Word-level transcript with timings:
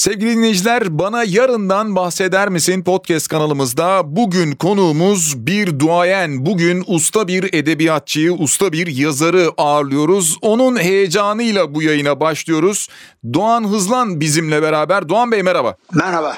Sevgili 0.00 0.36
dinleyiciler 0.36 0.98
bana 0.98 1.24
yarından 1.24 1.96
bahseder 1.96 2.48
misin 2.48 2.82
podcast 2.84 3.28
kanalımızda 3.28 4.16
bugün 4.16 4.52
konuğumuz 4.52 5.46
bir 5.46 5.78
duayen 5.78 6.46
bugün 6.46 6.84
usta 6.86 7.28
bir 7.28 7.54
edebiyatçıyı 7.54 8.32
usta 8.32 8.72
bir 8.72 8.86
yazarı 8.86 9.50
ağırlıyoruz 9.56 10.38
onun 10.42 10.76
heyecanıyla 10.76 11.74
bu 11.74 11.82
yayına 11.82 12.20
başlıyoruz 12.20 12.88
Doğan 13.34 13.68
Hızlan 13.68 14.20
bizimle 14.20 14.62
beraber 14.62 15.08
Doğan 15.08 15.32
Bey 15.32 15.42
merhaba. 15.42 15.76
Merhaba. 15.94 16.36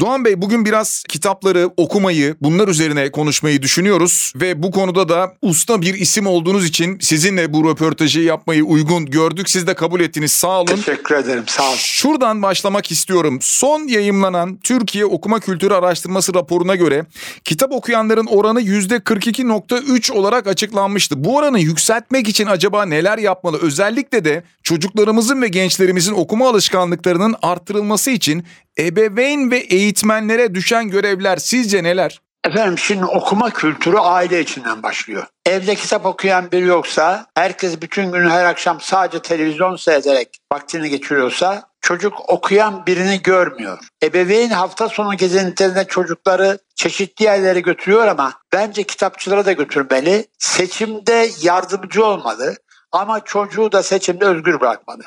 Doğan 0.00 0.24
Bey 0.24 0.42
bugün 0.42 0.64
biraz 0.64 1.02
kitapları 1.08 1.70
okumayı 1.76 2.36
bunlar 2.40 2.68
üzerine 2.68 3.10
konuşmayı 3.10 3.62
düşünüyoruz 3.62 4.32
ve 4.36 4.62
bu 4.62 4.70
konuda 4.70 5.08
da 5.08 5.34
usta 5.42 5.82
bir 5.82 5.94
isim 5.94 6.26
olduğunuz 6.26 6.66
için 6.66 6.98
sizinle 7.00 7.52
bu 7.52 7.70
röportajı 7.70 8.20
yapmayı 8.20 8.64
uygun 8.64 9.06
gördük 9.06 9.50
siz 9.50 9.66
de 9.66 9.74
kabul 9.74 10.00
ettiniz 10.00 10.32
sağ 10.32 10.60
olun. 10.60 10.76
Teşekkür 10.76 11.14
ederim 11.14 11.44
sağ 11.46 11.68
olun. 11.68 11.76
Şuradan 11.76 12.42
başlamak 12.42 12.83
istiyorum. 12.90 13.38
Son 13.40 13.88
yayımlanan 13.88 14.56
Türkiye 14.56 15.04
Okuma 15.04 15.40
Kültürü 15.40 15.74
Araştırması 15.74 16.34
raporuna 16.34 16.74
göre 16.74 17.04
kitap 17.44 17.72
okuyanların 17.72 18.26
oranı 18.26 18.62
%42.3 18.62 20.12
olarak 20.12 20.46
açıklanmıştı. 20.46 21.24
Bu 21.24 21.36
oranı 21.36 21.60
yükseltmek 21.60 22.28
için 22.28 22.46
acaba 22.46 22.86
neler 22.86 23.18
yapmalı? 23.18 23.58
Özellikle 23.62 24.24
de 24.24 24.42
çocuklarımızın 24.62 25.42
ve 25.42 25.48
gençlerimizin 25.48 26.14
okuma 26.14 26.48
alışkanlıklarının 26.48 27.34
arttırılması 27.42 28.10
için 28.10 28.44
ebeveyn 28.78 29.50
ve 29.50 29.58
eğitmenlere 29.58 30.54
düşen 30.54 30.90
görevler 30.90 31.36
sizce 31.36 31.82
neler? 31.82 32.23
Efendim 32.44 32.78
şimdi 32.78 33.04
okuma 33.04 33.50
kültürü 33.50 33.96
aile 33.96 34.40
içinden 34.40 34.82
başlıyor. 34.82 35.26
Evde 35.46 35.74
kitap 35.74 36.06
okuyan 36.06 36.52
biri 36.52 36.66
yoksa, 36.66 37.26
herkes 37.34 37.80
bütün 37.82 38.12
gün 38.12 38.28
her 38.28 38.44
akşam 38.44 38.80
sadece 38.80 39.22
televizyon 39.22 39.76
seyrederek 39.76 40.28
vaktini 40.52 40.90
geçiriyorsa 40.90 41.62
çocuk 41.80 42.30
okuyan 42.30 42.86
birini 42.86 43.22
görmüyor. 43.22 43.78
Ebeveyn 44.02 44.50
hafta 44.50 44.88
sonu 44.88 45.16
gezintilerinde 45.16 45.84
çocukları 45.84 46.58
çeşitli 46.74 47.24
yerlere 47.24 47.60
götürüyor 47.60 48.06
ama 48.06 48.32
bence 48.52 48.82
kitapçılara 48.82 49.46
da 49.46 49.52
götürmeli. 49.52 50.26
Seçimde 50.38 51.30
yardımcı 51.42 52.04
olmalı 52.04 52.56
ama 52.92 53.20
çocuğu 53.20 53.72
da 53.72 53.82
seçimde 53.82 54.24
özgür 54.24 54.60
bırakmalı. 54.60 55.02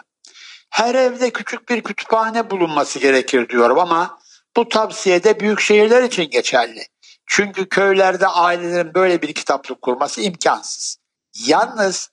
Her 0.69 0.95
evde 0.95 1.29
küçük 1.29 1.69
bir 1.69 1.81
kütüphane 1.81 2.49
bulunması 2.49 2.99
gerekir 2.99 3.49
diyorum 3.49 3.79
ama 3.79 4.19
bu 4.57 4.69
tavsiye 4.69 5.23
de 5.23 5.39
büyük 5.39 5.59
şehirler 5.59 6.03
için 6.03 6.29
geçerli. 6.29 6.85
Çünkü 7.27 7.69
köylerde 7.69 8.27
ailelerin 8.27 8.93
böyle 8.93 9.21
bir 9.21 9.33
kitaplık 9.33 9.81
kurması 9.81 10.21
imkansız. 10.21 10.97
Yalnız 11.47 12.11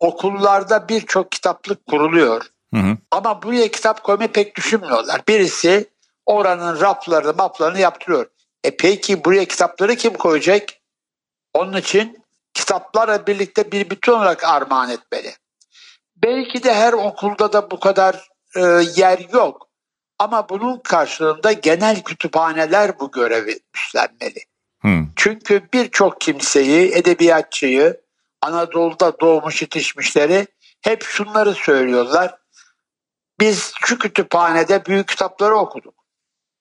okullarda 0.00 0.88
birçok 0.88 1.32
kitaplık 1.32 1.86
kuruluyor. 1.86 2.44
Hı 2.74 2.80
hı. 2.80 2.96
Ama 3.10 3.42
buraya 3.42 3.68
kitap 3.70 4.02
koymayı 4.02 4.32
pek 4.32 4.56
düşünmüyorlar. 4.56 5.22
Birisi 5.28 5.90
oranın 6.26 6.80
raflarını, 6.80 7.34
maplarını 7.34 7.80
yaptırıyor. 7.80 8.26
E 8.64 8.76
peki 8.76 9.24
buraya 9.24 9.44
kitapları 9.44 9.96
kim 9.96 10.14
koyacak? 10.14 10.68
Onun 11.54 11.76
için 11.76 12.24
kitaplarla 12.54 13.26
birlikte 13.26 13.72
bir 13.72 13.90
bütün 13.90 14.12
olarak 14.12 14.44
armağan 14.44 14.90
etmeli. 14.90 15.34
Belki 16.16 16.62
de 16.62 16.74
her 16.74 16.92
okulda 16.92 17.52
da 17.52 17.70
bu 17.70 17.80
kadar 17.80 18.28
e, 18.56 18.60
yer 18.96 19.18
yok. 19.32 19.68
Ama 20.18 20.48
bunun 20.48 20.78
karşılığında 20.78 21.52
genel 21.52 22.02
kütüphaneler 22.02 23.00
bu 23.00 23.10
görevi 23.10 23.58
üstlenmeli. 23.74 24.44
Hmm. 24.86 25.06
Çünkü 25.16 25.68
birçok 25.72 26.20
kimseyi, 26.20 26.92
edebiyatçıyı, 26.94 28.00
Anadolu'da 28.42 29.20
doğmuş 29.20 29.62
yetişmişleri 29.62 30.46
hep 30.80 31.02
şunları 31.02 31.54
söylüyorlar. 31.54 32.34
Biz 33.40 33.72
şu 33.80 33.98
kütüphanede 33.98 34.84
büyük 34.84 35.08
kitapları 35.08 35.56
okuduk. 35.56 35.94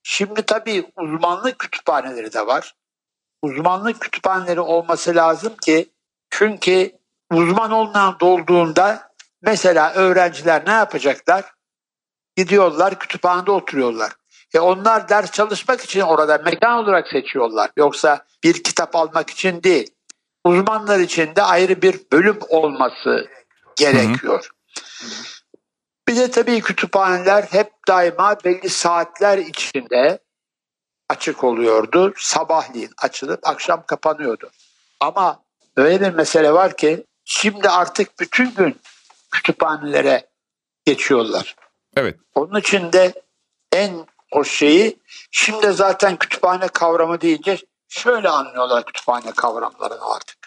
Şimdi 0.04 0.42
tabii 0.42 0.92
uzmanlık 0.98 1.60
kütüphaneleri 1.60 2.34
de 2.34 2.48
var. 2.48 2.76
Uzmanlık 3.42 4.02
kütüphaneleri 4.02 4.60
olması 4.60 5.16
lazım 5.16 5.58
ki 5.58 5.90
çünkü 6.30 6.92
uzman 7.32 7.72
olmayan 7.72 8.20
dolduğunda 8.20 9.12
mesela 9.42 9.94
öğrenciler 9.94 10.64
ne 10.68 10.72
yapacaklar? 10.72 11.54
Gidiyorlar 12.36 13.00
kütüphanede 13.00 13.52
oturuyorlar. 13.52 14.12
E 14.56 14.60
onlar 14.60 15.10
ders 15.10 15.32
çalışmak 15.32 15.82
için 15.82 16.02
orada 16.02 16.38
mekan 16.38 16.84
olarak 16.84 17.08
seçiyorlar. 17.08 17.72
Yoksa 17.78 18.26
bir 18.44 18.64
kitap 18.64 18.96
almak 18.96 19.30
için 19.30 19.64
değil. 19.64 19.92
Uzmanlar 20.46 21.00
için 21.00 21.36
de 21.36 21.42
ayrı 21.42 21.82
bir 21.82 22.00
bölüm 22.12 22.40
olması 22.50 23.28
gerekiyor. 23.76 24.50
Hı 25.02 25.06
hı. 25.06 25.12
Bir 26.08 26.16
de 26.16 26.32
tabii 26.32 26.62
kütüphaneler 26.62 27.44
hep 27.44 27.72
daima 27.88 28.38
belli 28.46 28.70
saatler 28.70 29.38
içinde 29.38 30.20
açık 31.10 31.44
oluyordu. 31.44 32.14
Sabahleyin 32.18 32.92
açılıp 33.02 33.48
akşam 33.48 33.84
kapanıyordu. 33.86 34.52
Ama 35.00 35.44
öyle 35.78 36.02
bir 36.02 36.16
mesele 36.16 36.54
var 36.54 36.78
ki 36.78 37.06
şimdi 37.26 37.70
artık 37.70 38.20
bütün 38.20 38.56
gün 38.56 38.82
kütüphanelere 39.32 40.28
geçiyorlar. 40.86 41.56
Evet. 41.98 42.16
Onun 42.36 42.60
için 42.60 42.92
de 42.92 43.14
en 43.72 44.06
o 44.32 44.44
şeyi 44.44 45.00
şimdi 45.32 45.72
zaten 45.72 46.16
kütüphane 46.16 46.68
kavramı 46.68 47.22
deyince 47.22 47.58
şöyle 47.88 48.30
anlıyorlar 48.30 48.86
kütüphane 48.86 49.32
kavramlarını 49.32 50.14
artık. 50.16 50.38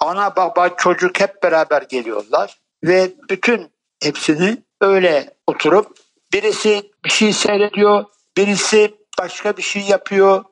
Ana 0.00 0.36
baba 0.36 0.68
çocuk 0.76 1.20
hep 1.20 1.42
beraber 1.42 1.82
geliyorlar 1.82 2.60
ve 2.84 3.12
bütün 3.30 3.72
hepsini 4.02 4.62
öyle 4.80 5.36
oturup 5.46 5.98
birisi 6.32 6.92
bir 7.04 7.10
şey 7.10 7.32
seyrediyor, 7.32 8.04
birisi 8.36 8.94
başka 9.18 9.56
bir 9.56 9.62
şey 9.62 9.82
yapıyor. 9.82 10.44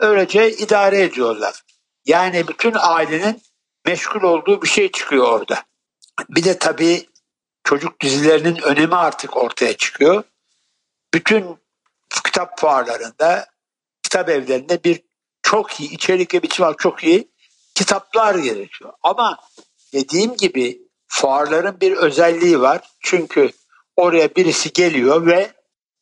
Öylece 0.00 0.50
idare 0.50 1.02
ediyorlar. 1.02 1.62
Yani 2.04 2.48
bütün 2.48 2.74
ailenin 2.78 3.42
meşgul 3.86 4.22
olduğu 4.22 4.62
bir 4.62 4.68
şey 4.68 4.90
çıkıyor 4.90 5.28
orada. 5.28 5.62
Bir 6.28 6.44
de 6.44 6.58
tabii 6.58 7.08
çocuk 7.64 8.00
dizilerinin 8.00 8.62
önemi 8.62 8.96
artık 8.96 9.36
ortaya 9.36 9.76
çıkıyor. 9.76 10.22
Bütün 11.14 11.59
kitap 12.24 12.60
fuarlarında, 12.60 13.46
kitap 14.02 14.28
evlerinde 14.28 14.84
bir 14.84 15.02
çok 15.42 15.80
iyi, 15.80 15.90
içerik 15.90 16.34
ve 16.34 16.42
biçim 16.42 16.66
çok 16.78 17.04
iyi 17.04 17.30
kitaplar 17.74 18.34
gerekiyor. 18.34 18.92
Ama 19.02 19.38
dediğim 19.92 20.36
gibi 20.36 20.78
fuarların 21.08 21.80
bir 21.80 21.92
özelliği 21.92 22.60
var. 22.60 22.80
Çünkü 23.00 23.50
oraya 23.96 24.34
birisi 24.34 24.72
geliyor 24.72 25.26
ve 25.26 25.52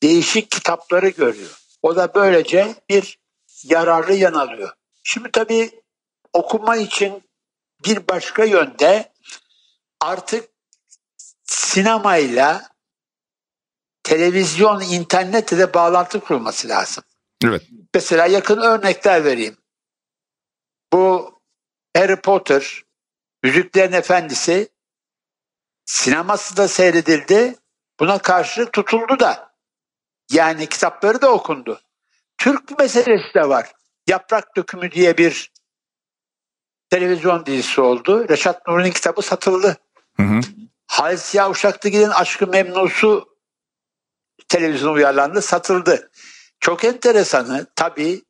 değişik 0.03 0.51
kitapları 0.51 1.09
görüyor. 1.09 1.59
O 1.81 1.95
da 1.95 2.15
böylece 2.15 2.75
bir 2.89 3.19
yararlı 3.63 4.13
yan 4.13 4.33
alıyor. 4.33 4.73
Şimdi 5.03 5.31
tabii 5.31 5.81
okuma 6.33 6.77
için 6.77 7.23
bir 7.85 8.07
başka 8.07 8.43
yönde 8.43 9.11
artık 10.01 10.49
sinemayla 11.43 12.69
televizyon, 14.09 14.81
internetle 14.81 15.57
de 15.57 15.73
bağlantı 15.73 16.19
kurulması 16.19 16.69
lazım. 16.69 17.03
Evet. 17.43 17.61
Mesela 17.93 18.25
yakın 18.25 18.61
örnekler 18.61 19.25
vereyim. 19.25 19.57
Bu 20.93 21.33
Harry 21.97 22.15
Potter, 22.15 22.83
Yüzüklerin 23.43 23.93
Efendisi 23.93 24.69
sineması 25.85 26.57
da 26.57 26.67
seyredildi. 26.67 27.55
Buna 27.99 28.17
karşı 28.17 28.65
tutuldu 28.65 29.19
da. 29.19 29.53
Yani 30.31 30.67
kitapları 30.67 31.21
da 31.21 31.31
okundu. 31.31 31.81
Türk 32.37 32.79
meselesi 32.79 33.33
de 33.35 33.49
var. 33.49 33.71
Yaprak 34.07 34.55
Dökümü 34.57 34.91
diye 34.91 35.17
bir 35.17 35.51
televizyon 36.89 37.45
dizisi 37.45 37.81
oldu. 37.81 38.29
Reşat 38.29 38.67
Nuri'nin 38.67 38.91
kitabı 38.91 39.21
satıldı. 39.21 39.77
Hı 40.17 40.23
hı. 40.23 40.39
Halis 40.87 41.21
Siyah 41.21 41.49
Uşak'ta 41.49 41.89
giden 41.89 42.09
Aşkı 42.09 42.47
Memnusu 42.47 43.28
televizyon 44.47 44.93
uyarlandı, 44.93 45.41
satıldı. 45.41 46.11
Çok 46.59 46.83
enteresanı 46.83 47.67
tabii 47.75 48.21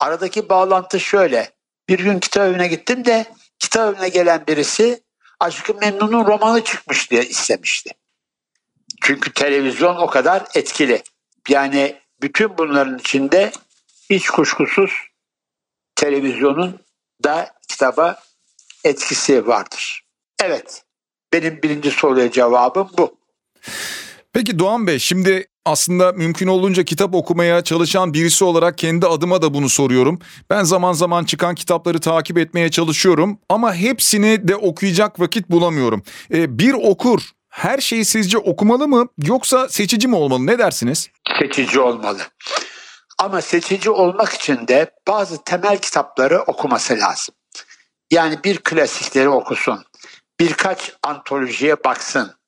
aradaki 0.00 0.48
bağlantı 0.48 1.00
şöyle. 1.00 1.50
Bir 1.88 1.98
gün 1.98 2.18
kitap 2.18 2.46
evine 2.46 2.68
gittim 2.68 3.04
de 3.04 3.26
kitap 3.58 3.94
evine 3.94 4.08
gelen 4.08 4.46
birisi 4.46 5.02
Aşkı 5.40 5.74
Memnun'un 5.74 6.26
romanı 6.26 6.64
çıkmış 6.64 7.10
diye 7.10 7.22
istemişti. 7.22 7.90
Çünkü 9.02 9.32
televizyon 9.32 9.96
o 9.96 10.06
kadar 10.06 10.42
etkili. 10.54 11.02
Yani 11.48 12.00
bütün 12.22 12.58
bunların 12.58 12.98
içinde 12.98 13.52
hiç 14.10 14.30
kuşkusuz 14.30 14.90
televizyonun 15.96 16.80
da 17.24 17.54
kitaba 17.68 18.22
etkisi 18.84 19.46
vardır. 19.46 20.04
Evet, 20.42 20.82
benim 21.32 21.62
birinci 21.62 21.90
soruya 21.90 22.30
cevabım 22.30 22.90
bu. 22.98 23.16
Peki 24.32 24.58
Doğan 24.58 24.86
Bey 24.86 24.98
şimdi 24.98 25.46
aslında 25.64 26.12
mümkün 26.12 26.46
olduğunca 26.46 26.82
kitap 26.82 27.14
okumaya 27.14 27.64
çalışan 27.64 28.14
birisi 28.14 28.44
olarak 28.44 28.78
kendi 28.78 29.06
adıma 29.06 29.42
da 29.42 29.54
bunu 29.54 29.68
soruyorum. 29.68 30.18
Ben 30.50 30.64
zaman 30.64 30.92
zaman 30.92 31.24
çıkan 31.24 31.54
kitapları 31.54 32.00
takip 32.00 32.38
etmeye 32.38 32.70
çalışıyorum 32.70 33.38
ama 33.48 33.74
hepsini 33.74 34.48
de 34.48 34.56
okuyacak 34.56 35.20
vakit 35.20 35.50
bulamıyorum. 35.50 36.02
Ee, 36.34 36.58
bir 36.58 36.72
okur 36.72 37.20
her 37.48 37.78
şeyi 37.78 38.04
sizce 38.04 38.38
okumalı 38.38 38.88
mı 38.88 39.08
yoksa 39.24 39.68
seçici 39.68 40.08
mi 40.08 40.16
olmalı 40.16 40.46
ne 40.46 40.58
dersiniz? 40.58 41.08
Seçici 41.38 41.80
olmalı. 41.80 42.20
Ama 43.18 43.40
seçici 43.40 43.90
olmak 43.90 44.32
için 44.32 44.68
de 44.68 44.90
bazı 45.08 45.44
temel 45.44 45.78
kitapları 45.78 46.40
okuması 46.42 46.98
lazım. 46.98 47.34
Yani 48.10 48.38
bir 48.44 48.58
klasikleri 48.58 49.28
okusun. 49.28 49.84
Birkaç 50.40 50.92
antolojiye 51.02 51.84
baksın. 51.84 52.39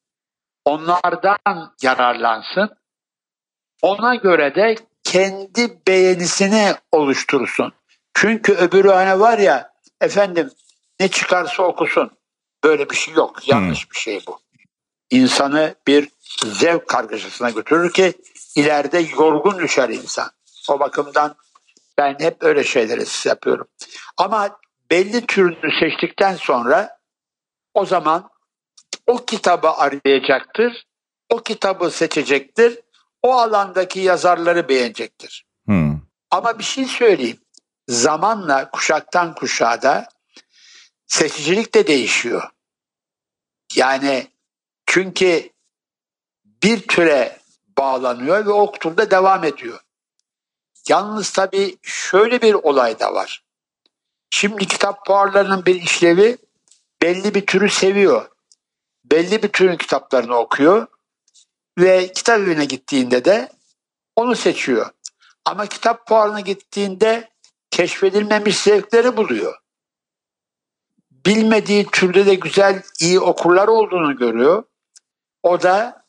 Onlardan 0.65 1.75
yararlansın. 1.83 2.71
Ona 3.83 4.15
göre 4.15 4.55
de 4.55 4.75
kendi 5.05 5.79
beğenisini 5.89 6.75
oluştursun. 6.93 7.73
Çünkü 8.15 8.53
öbürü 8.53 8.89
hani 8.89 9.21
var 9.21 9.39
ya 9.39 9.73
efendim 10.01 10.51
ne 11.01 11.09
çıkarsa 11.09 11.63
okusun. 11.63 12.11
Böyle 12.65 12.91
bir 12.91 12.97
şey 12.97 13.15
yok. 13.15 13.49
Yanlış 13.49 13.85
hmm. 13.85 13.91
bir 13.91 13.99
şey 13.99 14.21
bu. 14.27 14.41
İnsanı 15.11 15.75
bir 15.87 16.09
zevk 16.45 16.89
kargaşasına 16.89 17.51
götürür 17.51 17.93
ki 17.93 18.13
ileride 18.57 18.99
yorgun 18.99 19.59
düşer 19.59 19.89
insan. 19.89 20.31
O 20.69 20.81
bakımdan 20.81 21.37
ben 21.99 22.17
hep 22.21 22.37
öyle 22.41 22.65
şeyleri 22.65 23.29
yapıyorum. 23.29 23.69
Ama 24.17 24.59
belli 24.91 25.27
türünü 25.27 25.81
seçtikten 25.81 26.35
sonra 26.35 26.99
o 27.75 27.87
zaman 27.87 28.31
o 29.13 29.25
kitabı 29.25 29.71
arayacaktır. 29.71 30.87
O 31.31 31.39
kitabı 31.39 31.91
seçecektir. 31.91 32.79
O 33.23 33.33
alandaki 33.33 34.01
yazarları 34.01 34.69
beğenecektir. 34.69 35.47
Hmm. 35.67 36.01
Ama 36.31 36.59
bir 36.59 36.65
şey 36.65 36.85
söyleyeyim. 36.85 37.41
Zamanla 37.89 38.71
kuşaktan 38.71 39.35
kuşağa 39.35 39.83
da 39.83 40.09
seçicilik 41.07 41.75
de 41.75 41.87
değişiyor. 41.87 42.51
Yani 43.75 44.27
çünkü 44.87 45.51
bir 46.63 46.81
türe 46.81 47.39
bağlanıyor 47.79 48.47
ve 48.47 48.51
o 48.51 48.73
turda 48.73 49.11
devam 49.11 49.45
ediyor. 49.45 49.81
Yalnız 50.89 51.31
tabii 51.31 51.77
şöyle 51.83 52.43
bir 52.43 52.55
olay 52.55 53.01
da 53.01 53.15
var. 53.15 53.45
Şimdi 54.31 54.67
kitap 54.67 55.07
fuarlarının 55.07 55.67
bir 55.67 55.83
işlevi 55.83 56.39
belli 57.03 57.35
bir 57.35 57.47
türü 57.47 57.71
seviyor. 57.71 58.32
Belli 59.13 59.43
bir 59.43 59.49
türün 59.49 59.77
kitaplarını 59.77 60.37
okuyor 60.37 60.87
ve 61.79 62.13
kitap 62.13 62.41
evine 62.41 62.65
gittiğinde 62.65 63.25
de 63.25 63.49
onu 64.17 64.37
seçiyor. 64.37 64.91
Ama 65.45 65.67
kitap 65.67 66.09
fuarına 66.09 66.41
gittiğinde 66.41 67.31
keşfedilmemiş 67.71 68.59
zevkleri 68.59 69.17
buluyor. 69.17 69.59
Bilmediği 71.11 71.87
türde 71.87 72.27
de 72.27 72.35
güzel, 72.35 72.83
iyi 73.01 73.21
okurlar 73.21 73.69
olduğunu 73.69 74.17
görüyor. 74.17 74.65
O 75.43 75.63
da 75.63 76.05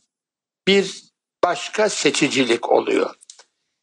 bir 0.67 1.03
başka 1.43 1.89
seçicilik 1.89 2.69
oluyor. 2.71 3.15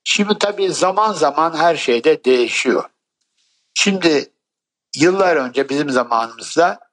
Şimdi 0.04 0.38
tabii 0.38 0.72
zaman 0.72 1.12
zaman 1.12 1.56
her 1.56 1.76
şeyde 1.76 2.24
değişiyor. 2.24 2.90
Şimdi 3.74 4.32
yıllar 4.96 5.36
önce 5.36 5.68
bizim 5.68 5.90
zamanımızda 5.90 6.89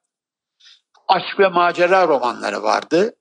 aşk 1.08 1.40
ve 1.40 1.48
macera 1.48 2.08
romanları 2.08 2.62
vardı 2.62 3.14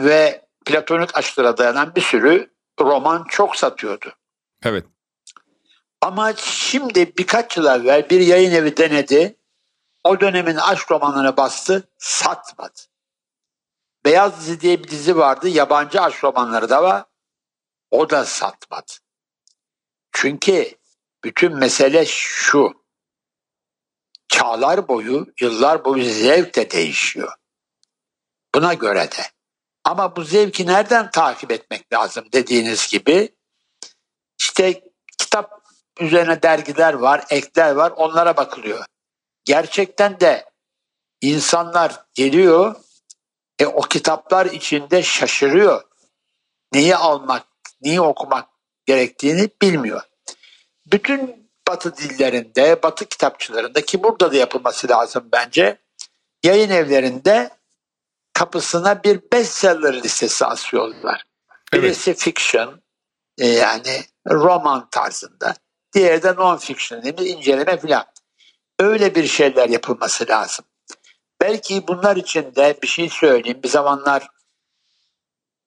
ve 0.00 0.46
platonik 0.66 1.16
aşklara 1.16 1.56
dayanan 1.56 1.94
bir 1.94 2.00
sürü 2.00 2.50
roman 2.80 3.24
çok 3.28 3.56
satıyordu. 3.56 4.12
Evet. 4.64 4.86
Ama 6.00 6.32
şimdi 6.36 7.16
birkaç 7.18 7.56
yıl 7.56 7.66
evvel 7.66 8.10
bir 8.10 8.20
yayın 8.20 8.52
evi 8.52 8.76
denedi. 8.76 9.36
O 10.04 10.20
dönemin 10.20 10.56
aşk 10.56 10.90
romanlarını 10.90 11.36
bastı, 11.36 11.88
satmadı. 11.98 12.80
Beyaz 14.04 14.40
Dizi 14.40 14.60
diye 14.60 14.82
bir 14.82 14.88
dizi 14.88 15.16
vardı. 15.16 15.48
Yabancı 15.48 16.00
aşk 16.00 16.24
romanları 16.24 16.70
da 16.70 16.82
var. 16.82 17.04
O 17.90 18.10
da 18.10 18.24
satmadı. 18.24 18.92
Çünkü 20.12 20.74
bütün 21.24 21.56
mesele 21.56 22.04
şu. 22.06 22.81
Çağlar 24.28 24.88
boyu, 24.88 25.26
yıllar 25.40 25.84
boyu 25.84 26.04
zevk 26.04 26.54
de 26.54 26.70
değişiyor. 26.70 27.32
Buna 28.54 28.74
göre 28.74 29.10
de. 29.10 29.22
Ama 29.84 30.16
bu 30.16 30.24
zevki 30.24 30.66
nereden 30.66 31.10
takip 31.10 31.52
etmek 31.52 31.92
lazım 31.92 32.24
dediğiniz 32.32 32.88
gibi 32.88 33.34
işte 34.40 34.82
kitap 35.18 35.62
üzerine 36.00 36.42
dergiler 36.42 36.94
var, 36.94 37.24
ekler 37.30 37.72
var 37.74 37.92
onlara 37.96 38.36
bakılıyor. 38.36 38.84
Gerçekten 39.44 40.20
de 40.20 40.50
insanlar 41.20 42.04
geliyor 42.14 42.76
e, 43.58 43.66
o 43.66 43.80
kitaplar 43.80 44.46
içinde 44.46 45.02
şaşırıyor. 45.02 45.82
Neyi 46.72 46.96
almak, 46.96 47.46
neyi 47.80 48.00
okumak 48.00 48.48
gerektiğini 48.86 49.48
bilmiyor. 49.62 50.02
Bütün 50.86 51.41
batı 51.68 51.96
dillerinde, 51.96 52.82
batı 52.82 53.04
kitapçılarında 53.04 53.80
ki 53.80 54.02
burada 54.02 54.32
da 54.32 54.36
yapılması 54.36 54.88
lazım 54.88 55.28
bence. 55.32 55.78
Yayın 56.44 56.70
evlerinde 56.70 57.50
kapısına 58.32 59.04
bir 59.04 59.20
bestseller 59.32 60.02
listesi 60.02 60.44
asıyorlar. 60.44 61.24
Evet. 61.72 61.84
Birisi 61.84 62.14
fiction 62.14 62.82
e, 63.38 63.46
yani 63.46 64.04
roman 64.30 64.88
tarzında. 64.90 65.54
Diğeri 65.94 66.22
de 66.22 66.28
non-fiction 66.28 67.24
inceleme 67.24 67.80
filan. 67.80 68.04
Öyle 68.78 69.14
bir 69.14 69.26
şeyler 69.26 69.68
yapılması 69.68 70.28
lazım. 70.28 70.64
Belki 71.40 71.88
bunlar 71.88 72.16
için 72.16 72.54
de 72.54 72.78
bir 72.82 72.88
şey 72.88 73.08
söyleyeyim. 73.08 73.60
Bir 73.62 73.68
zamanlar 73.68 74.28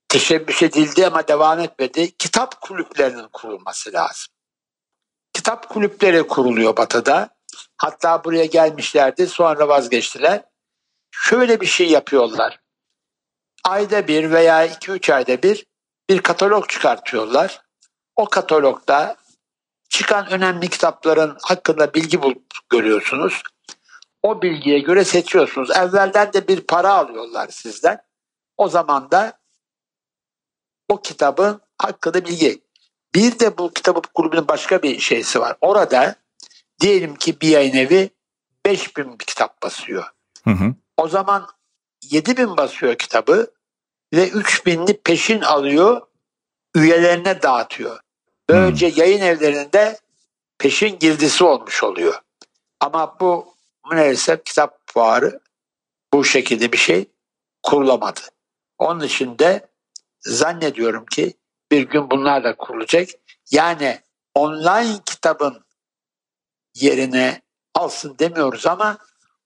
teşebbüs 0.07 0.63
edildi 0.63 1.07
ama 1.07 1.27
devam 1.27 1.59
etmedi. 1.59 2.18
Kitap 2.18 2.62
kulüplerinin 2.62 3.27
kurulması 3.33 3.94
lazım. 3.94 4.34
Kitap 5.45 5.69
kulüpleri 5.69 6.27
kuruluyor 6.27 6.77
Batı'da. 6.77 7.30
Hatta 7.77 8.24
buraya 8.24 8.45
gelmişlerdi 8.45 9.27
sonra 9.27 9.68
vazgeçtiler. 9.68 10.44
Şöyle 11.12 11.62
bir 11.62 11.65
şey 11.65 11.89
yapıyorlar. 11.89 12.59
Ayda 13.63 14.07
bir 14.07 14.31
veya 14.31 14.65
iki 14.65 14.92
üç 14.92 15.09
ayda 15.09 15.44
bir 15.44 15.65
bir 16.09 16.21
katalog 16.21 16.69
çıkartıyorlar. 16.69 17.62
O 18.15 18.25
katalogda 18.25 19.15
çıkan 19.89 20.31
önemli 20.31 20.69
kitapların 20.69 21.38
hakkında 21.42 21.94
bilgi 21.94 22.21
bulup 22.21 22.45
görüyorsunuz. 22.69 23.41
O 24.24 24.41
bilgiye 24.41 24.80
göre 24.80 25.03
seçiyorsunuz. 25.03 25.71
Evvelden 25.71 26.33
de 26.33 26.48
bir 26.48 26.62
para 26.62 26.94
alıyorlar 26.94 27.48
sizden. 27.48 28.01
O 28.57 28.69
zaman 28.69 29.12
da 29.12 29.39
o 30.89 31.01
kitabın 31.01 31.62
hakkında 31.77 32.25
bilgi. 32.25 32.64
Bir 33.15 33.39
de 33.39 33.57
bu 33.57 33.74
kitabı 33.74 34.01
grubunun 34.15 34.48
başka 34.48 34.84
bir 34.84 35.00
şeysi 35.00 35.39
var. 35.39 35.57
Orada 35.62 36.15
diyelim 36.79 37.15
ki 37.15 37.41
bir 37.41 37.48
yayın 37.48 37.75
evi 37.75 38.10
5000 38.65 39.19
bir 39.19 39.25
kitap 39.25 39.63
basıyor. 39.63 40.03
Hı 40.43 40.50
hı. 40.50 40.74
O 40.98 41.07
zaman 41.07 41.48
7000 42.03 42.57
basıyor 42.57 42.95
kitabı 42.95 43.51
ve 44.13 44.29
3000'li 44.29 45.01
peşin 45.01 45.41
alıyor 45.41 46.01
üyelerine 46.75 47.41
dağıtıyor. 47.41 48.00
Böylece 48.50 48.89
hmm. 48.89 48.98
yayın 48.98 49.22
evlerinde 49.22 50.00
peşin 50.57 51.00
girdisi 51.00 51.43
olmuş 51.43 51.84
oluyor. 51.84 52.22
Ama 52.79 53.19
bu 53.19 53.55
maalesef 53.84 54.43
kitap 54.43 54.79
fuarı 54.86 55.39
bu 56.13 56.24
şekilde 56.24 56.72
bir 56.72 56.77
şey 56.77 57.05
kurulamadı. 57.63 58.22
Onun 58.77 59.03
için 59.03 59.39
de 59.39 59.67
zannediyorum 60.19 61.05
ki 61.05 61.34
bir 61.72 61.81
gün 61.81 62.12
bunlar 62.12 62.43
da 62.43 62.55
kurulacak. 62.55 63.10
Yani 63.51 64.00
online 64.36 65.00
kitabın 65.05 65.65
yerine 66.75 67.41
alsın 67.74 68.15
demiyoruz 68.19 68.67
ama 68.67 68.98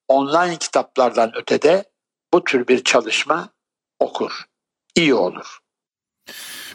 online 0.07 0.57
kitaplardan 0.57 1.31
ötede 1.35 1.83
bu 2.33 2.43
tür 2.43 2.67
bir 2.67 2.83
çalışma 2.83 3.49
okur. 3.99 4.45
İyi 4.95 5.13
olur. 5.13 5.59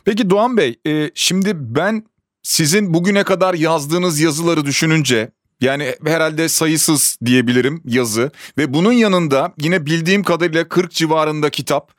Peki 0.05 0.31
Doğan 0.31 0.57
Bey, 0.57 0.81
e, 0.87 1.11
şimdi 1.15 1.53
ben 1.57 2.05
sizin 2.43 2.95
bugüne 2.95 3.25
kadar 3.25 3.55
yazdığınız 3.55 4.21
yazıları 4.21 4.65
düşününce 4.65 5.31
yani 5.61 5.95
herhalde 6.07 6.49
sayısız 6.49 7.19
diyebilirim 7.25 7.83
yazı 7.85 8.31
ve 8.59 8.75
bunun 8.75 8.93
yanında 8.93 9.55
yine 9.59 9.87
bildiğim 9.87 10.23
kadarıyla 10.23 10.69
40 10.69 10.93
civarında 10.93 11.51
kitap. 11.51 11.95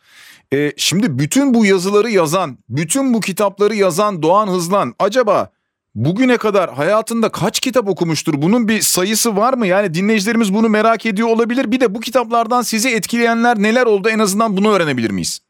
E, 0.54 0.72
şimdi 0.78 1.20
bütün 1.20 1.54
bu 1.54 1.66
yazıları 1.66 2.10
yazan, 2.10 2.58
bütün 2.70 3.14
bu 3.14 3.20
kitapları 3.20 3.76
yazan 3.76 4.22
Doğan 4.22 4.48
Hızlan 4.48 4.96
acaba 5.00 5.52
bugüne 5.96 6.38
kadar 6.38 6.74
hayatında 6.74 7.30
kaç 7.30 7.60
kitap 7.60 7.88
okumuştur? 7.88 8.34
Bunun 8.42 8.68
bir 8.68 8.82
sayısı 8.82 9.38
var 9.38 9.54
mı? 9.54 9.68
Yani 9.68 9.94
dinleyicilerimiz 9.94 10.54
bunu 10.54 10.70
merak 10.70 11.06
ediyor 11.06 11.28
olabilir. 11.28 11.72
Bir 11.72 11.80
de 11.80 11.96
bu 11.96 12.00
kitaplardan 12.00 12.62
sizi 12.62 12.90
etkileyenler 12.90 13.58
neler 13.58 13.86
oldu 13.86 14.10
en 14.10 14.20
azından 14.20 14.58
bunu 14.58 14.74
öğrenebilir 14.74 15.10
miyiz? 15.12 15.42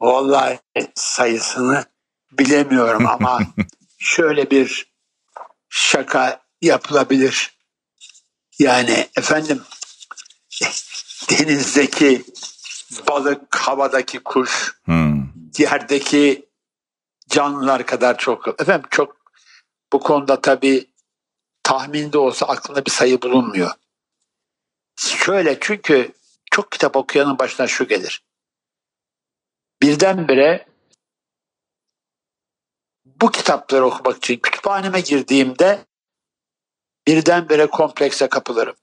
Vallahi 0.00 0.58
sayısını 0.94 1.84
bilemiyorum 2.38 3.06
ama 3.08 3.40
şöyle 3.98 4.50
bir 4.50 4.92
şaka 5.68 6.40
yapılabilir. 6.62 7.56
Yani 8.58 9.06
efendim 9.16 9.60
denizdeki 11.30 12.22
balık, 13.08 13.56
havadaki 13.56 14.18
kuş, 14.18 14.74
Hmm. 14.84 15.28
yerdeki 15.58 16.48
canlılar 17.28 17.86
kadar 17.86 18.18
çok. 18.18 18.60
Efendim 18.60 18.88
çok 18.90 19.16
bu 19.92 20.00
konuda 20.00 20.40
tabii 20.40 20.90
tahminde 21.62 22.18
olsa 22.18 22.46
aklında 22.46 22.86
bir 22.86 22.90
sayı 22.90 23.22
bulunmuyor. 23.22 23.70
Şöyle 24.96 25.58
çünkü 25.60 26.12
çok 26.52 26.72
kitap 26.72 26.96
okuyanın 26.96 27.38
başına 27.38 27.66
şu 27.66 27.88
gelir. 27.88 28.22
Birdenbire 29.82 30.66
bu 33.04 33.30
kitapları 33.30 33.84
okumak 33.84 34.16
için 34.16 34.36
kütüphaneme 34.36 35.00
girdiğimde 35.00 35.84
birdenbire 37.06 37.66
komplekse 37.66 38.28
kapılırım. 38.28 38.76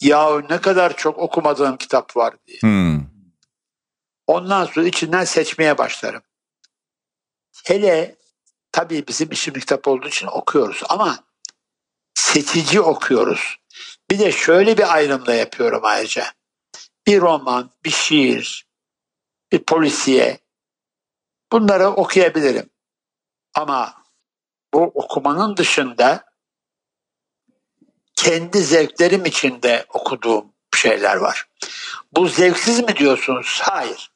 Ya 0.00 0.40
ne 0.50 0.60
kadar 0.60 0.96
çok 0.96 1.18
okumadığım 1.18 1.76
kitap 1.76 2.16
var 2.16 2.34
diye. 2.46 2.58
Hmm. 2.60 3.01
Ondan 4.26 4.64
sonra 4.64 4.86
içinden 4.86 5.24
seçmeye 5.24 5.78
başlarım. 5.78 6.22
Hele 7.64 8.16
tabii 8.72 9.06
bizim 9.08 9.30
işimiz 9.30 9.60
kitap 9.60 9.88
olduğu 9.88 10.08
için 10.08 10.26
okuyoruz 10.26 10.82
ama 10.88 11.24
seçici 12.14 12.80
okuyoruz. 12.80 13.58
Bir 14.10 14.18
de 14.18 14.32
şöyle 14.32 14.78
bir 14.78 14.94
ayrım 14.94 15.26
da 15.26 15.34
yapıyorum 15.34 15.80
ayrıca. 15.84 16.32
Bir 17.06 17.20
roman, 17.20 17.70
bir 17.84 17.90
şiir, 17.90 18.66
bir 19.52 19.64
polisiye 19.64 20.38
bunları 21.52 21.88
okuyabilirim. 21.88 22.70
Ama 23.54 24.04
bu 24.74 24.82
okumanın 24.82 25.56
dışında 25.56 26.24
kendi 28.14 28.58
zevklerim 28.58 29.24
içinde 29.24 29.86
okuduğum 29.88 30.52
şeyler 30.76 31.16
var. 31.16 31.48
Bu 32.12 32.28
zevksiz 32.28 32.80
mi 32.80 32.96
diyorsunuz? 32.96 33.58
Hayır. 33.62 34.11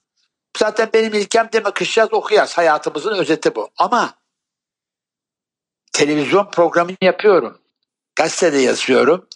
Zaten 0.56 0.90
benim 0.94 1.14
ilkem 1.14 1.48
demek 1.52 1.74
kış 1.74 1.96
yaz 1.96 2.12
okuyaz. 2.12 2.58
Hayatımızın 2.58 3.14
özeti 3.14 3.54
bu. 3.54 3.70
Ama 3.76 4.14
televizyon 5.92 6.50
programı 6.50 6.90
yapıyorum. 7.02 7.58
Gazetede 8.16 8.58
yazıyorum. 8.58 9.28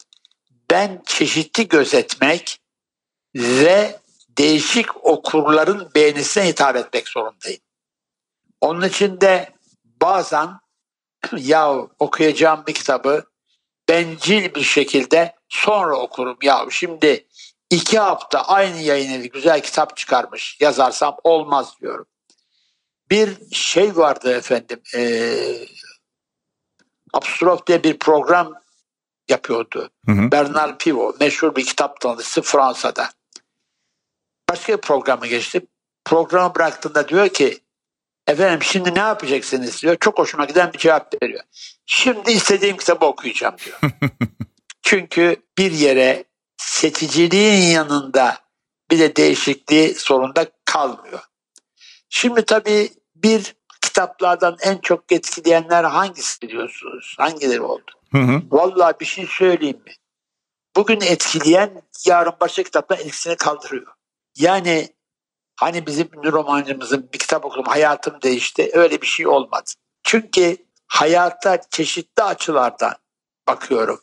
Ben 0.70 1.02
çeşitli 1.06 1.68
gözetmek 1.68 2.60
ve 3.34 4.00
değişik 4.38 5.06
okurların 5.06 5.90
beğenisine 5.94 6.46
hitap 6.46 6.76
etmek 6.76 7.08
zorundayım. 7.08 7.60
Onun 8.60 8.88
için 8.88 9.20
de 9.20 9.52
bazen 9.84 10.48
ya 11.36 11.72
okuyacağım 11.98 12.64
bir 12.66 12.74
kitabı 12.74 13.24
bencil 13.88 14.54
bir 14.54 14.62
şekilde 14.62 15.34
sonra 15.48 15.96
okurum. 15.96 16.38
Ya 16.42 16.66
şimdi 16.70 17.26
iki 17.70 17.98
hafta 17.98 18.42
aynı 18.42 18.78
yayın 18.78 19.12
evi 19.12 19.30
güzel 19.30 19.62
kitap 19.62 19.96
çıkarmış 19.96 20.58
yazarsam 20.60 21.16
olmaz 21.24 21.74
diyorum. 21.80 22.06
Bir 23.10 23.52
şey 23.52 23.96
vardı 23.96 24.36
efendim 24.36 24.80
e, 24.94 25.32
Abstrof 27.12 27.66
diye 27.66 27.84
bir 27.84 27.98
program 27.98 28.54
yapıyordu. 29.28 29.90
Hı 30.06 30.12
hı. 30.12 30.32
Bernard 30.32 30.80
Pivot 30.80 31.20
meşhur 31.20 31.56
bir 31.56 31.64
kitap 31.64 32.00
tanıtıcısı 32.00 32.42
Fransa'da. 32.42 33.10
Başka 34.50 34.72
bir 34.76 34.80
programa 34.80 35.26
geçti. 35.26 35.66
Programı 36.04 36.54
bıraktığında 36.54 37.08
diyor 37.08 37.28
ki 37.28 37.60
efendim 38.26 38.62
şimdi 38.62 38.94
ne 38.94 38.98
yapacaksınız 38.98 39.82
diyor. 39.82 39.96
Çok 40.00 40.18
hoşuma 40.18 40.44
giden 40.44 40.72
bir 40.72 40.78
cevap 40.78 41.22
veriyor. 41.22 41.44
Şimdi 41.86 42.32
istediğim 42.32 42.76
kitabı 42.76 43.06
okuyacağım 43.06 43.56
diyor. 43.64 43.78
Çünkü 44.82 45.36
bir 45.58 45.72
yere 45.72 46.24
seçiciliğin 46.60 47.70
yanında 47.70 48.38
bir 48.90 48.98
de 48.98 49.16
değişikliği 49.16 49.94
sorunda 49.94 50.46
kalmıyor. 50.64 51.20
Şimdi 52.08 52.44
tabii 52.44 52.92
bir 53.14 53.54
kitaplardan 53.80 54.56
en 54.62 54.78
çok 54.78 55.12
etkileyenler 55.12 55.84
hangisi 55.84 56.40
diyorsunuz? 56.48 57.14
Hangileri 57.18 57.60
oldu? 57.60 57.90
Hı 58.12 58.18
hı. 58.18 58.42
Vallahi 58.50 58.94
bir 59.00 59.06
şey 59.06 59.26
söyleyeyim 59.26 59.82
mi? 59.86 59.92
Bugün 60.76 61.00
etkileyen 61.00 61.82
yarın 62.06 62.32
başka 62.40 62.62
kitaptan 62.62 62.98
etkisini 62.98 63.36
kaldırıyor. 63.36 63.92
Yani 64.36 64.88
hani 65.56 65.86
bizim 65.86 66.08
ünlü 66.16 66.32
romancımızın 66.32 67.08
bir 67.12 67.18
kitap 67.18 67.44
okudum 67.44 67.64
hayatım 67.64 68.22
değişti 68.22 68.70
öyle 68.72 69.02
bir 69.02 69.06
şey 69.06 69.26
olmadı. 69.26 69.70
Çünkü 70.02 70.56
hayata 70.86 71.60
çeşitli 71.70 72.22
açılardan 72.22 72.94
bakıyorum. 73.48 74.00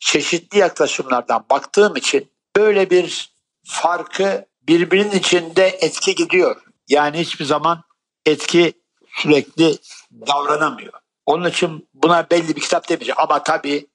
Çeşitli 0.00 0.58
yaklaşımlardan 0.58 1.44
baktığım 1.50 1.96
için 1.96 2.30
böyle 2.56 2.90
bir 2.90 3.32
farkı 3.64 4.46
birbirinin 4.62 5.10
içinde 5.10 5.66
etki 5.66 6.14
gidiyor. 6.14 6.56
Yani 6.88 7.18
hiçbir 7.18 7.44
zaman 7.44 7.82
etki 8.26 8.72
sürekli 9.16 9.78
davranamıyor. 10.12 10.92
Onun 11.26 11.48
için 11.48 11.88
buna 11.94 12.30
belli 12.30 12.56
bir 12.56 12.60
kitap 12.60 12.88
demeyeceğim. 12.88 13.20
Ama 13.20 13.42
tabii 13.42 13.86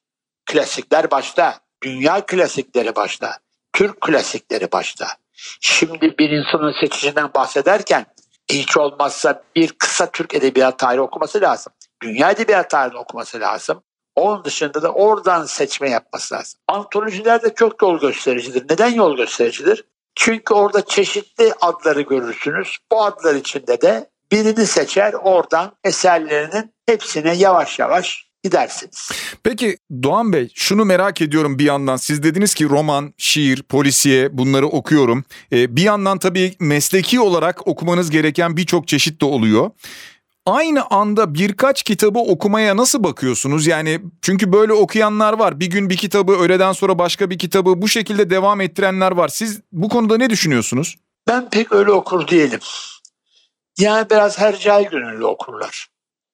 klasikler 0.45 1.11
başta. 1.11 1.59
Dünya 1.83 2.25
klasikleri 2.25 2.95
başta. 2.95 3.37
Türk 3.73 4.01
klasikleri 4.01 4.71
başta. 4.71 5.07
Şimdi 5.61 6.17
bir 6.19 6.29
insanın 6.29 6.73
seçicinden 6.81 7.33
bahsederken 7.33 8.05
hiç 8.49 8.77
olmazsa 8.77 9.43
bir 9.55 9.71
kısa 9.71 10.11
Türk 10.11 10.35
edebiyat 10.35 10.79
tarihi 10.79 11.01
okuması 11.01 11.41
lazım. 11.41 11.73
Dünya 12.01 12.31
edebiyat 12.31 12.69
tarihini 12.69 12.99
okuması 12.99 13.39
lazım. 13.39 13.83
Onun 14.15 14.43
dışında 14.43 14.81
da 14.81 14.93
oradan 14.93 15.45
seçme 15.45 15.89
yapması 15.89 16.35
lazım. 16.35 16.59
Antolojiler 16.67 17.41
de 17.41 17.53
çok 17.55 17.81
yol 17.81 17.99
göstericidir. 17.99 18.63
Neden 18.69 18.89
yol 18.89 19.17
göstericidir? 19.17 19.83
Çünkü 20.15 20.53
orada 20.53 20.85
çeşitli 20.85 21.53
adları 21.61 22.01
görürsünüz. 22.01 22.77
Bu 22.91 23.03
adlar 23.03 23.35
içinde 23.35 23.81
de 23.81 24.09
birini 24.31 24.65
seçer 24.65 25.13
oradan 25.13 25.71
eserlerinin 25.83 26.71
hepsine 26.85 27.35
yavaş 27.35 27.79
yavaş 27.79 28.25
gidersiniz. 28.43 29.09
Peki 29.43 29.77
Doğan 30.03 30.33
Bey 30.33 30.51
şunu 30.53 30.85
merak 30.85 31.21
ediyorum 31.21 31.59
bir 31.59 31.65
yandan. 31.65 31.95
Siz 31.95 32.23
dediniz 32.23 32.53
ki 32.53 32.69
roman, 32.69 33.13
şiir, 33.17 33.63
polisiye 33.63 34.37
bunları 34.37 34.67
okuyorum. 34.67 35.25
Ee, 35.51 35.75
bir 35.75 35.81
yandan 35.81 36.19
tabii 36.19 36.55
mesleki 36.59 37.19
olarak 37.19 37.67
okumanız 37.67 38.09
gereken 38.09 38.57
birçok 38.57 38.87
çeşit 38.87 39.21
de 39.21 39.25
oluyor. 39.25 39.71
Aynı 40.45 40.85
anda 40.89 41.33
birkaç 41.33 41.83
kitabı 41.83 42.19
okumaya 42.19 42.77
nasıl 42.77 43.03
bakıyorsunuz? 43.03 43.67
Yani 43.67 44.01
çünkü 44.21 44.53
böyle 44.53 44.73
okuyanlar 44.73 45.33
var. 45.33 45.59
Bir 45.59 45.69
gün 45.69 45.89
bir 45.89 45.97
kitabı, 45.97 46.31
öğleden 46.31 46.71
sonra 46.71 46.99
başka 46.99 47.29
bir 47.29 47.37
kitabı 47.37 47.81
bu 47.81 47.87
şekilde 47.87 48.29
devam 48.29 48.61
ettirenler 48.61 49.11
var. 49.11 49.27
Siz 49.27 49.61
bu 49.71 49.89
konuda 49.89 50.17
ne 50.17 50.29
düşünüyorsunuz? 50.29 50.95
Ben 51.27 51.49
pek 51.49 51.71
öyle 51.71 51.91
okur 51.91 52.27
değilim. 52.27 52.59
Yani 53.79 54.09
biraz 54.09 54.39
hercai 54.39 54.89
gönüllü 54.89 55.25
okurlar. 55.25 55.87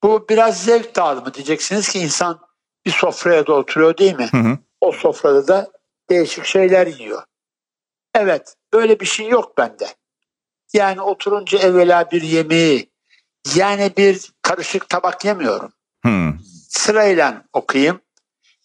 Bu 0.04 0.26
biraz 0.30 0.64
zevk 0.64 0.96
dağılımı 0.96 1.34
diyeceksiniz 1.34 1.90
ki 1.90 2.00
insan 2.00 2.40
bir 2.86 2.92
sofraya 2.92 3.48
da 3.48 3.54
oturuyor 3.54 3.98
değil 3.98 4.16
mi? 4.16 4.28
Hı 4.32 4.38
hı. 4.38 4.58
O 4.82 4.92
sofrada 4.92 5.48
da 5.48 5.72
değişik 6.10 6.46
şeyler 6.46 6.88
yiyor. 6.88 7.24
Evet 8.16 8.56
böyle 8.74 9.00
bir 9.00 9.06
şey 9.06 9.28
yok 9.28 9.58
bende. 9.58 9.88
Yani 10.74 11.02
oturunca 11.02 11.60
evvela 11.60 12.12
bir 12.12 12.22
yemeği 12.22 12.89
yani 13.56 13.92
bir 13.98 14.32
karışık 14.42 14.90
tabak 14.90 15.26
yemiyorum. 15.26 15.72
Hı. 16.06 16.34
Sırayla 16.70 17.44
okuyayım. 17.54 18.02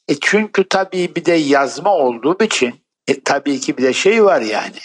E 0.09 0.15
çünkü 0.21 0.69
tabii 0.69 1.15
bir 1.17 1.25
de 1.25 1.33
yazma 1.33 1.95
olduğu 1.95 2.45
için 2.45 2.85
e 3.09 3.21
tabii 3.21 3.61
ki 3.61 3.79
bir 3.79 3.83
de 3.83 3.93
şey 3.93 4.25
var 4.25 4.41
yani. 4.41 4.77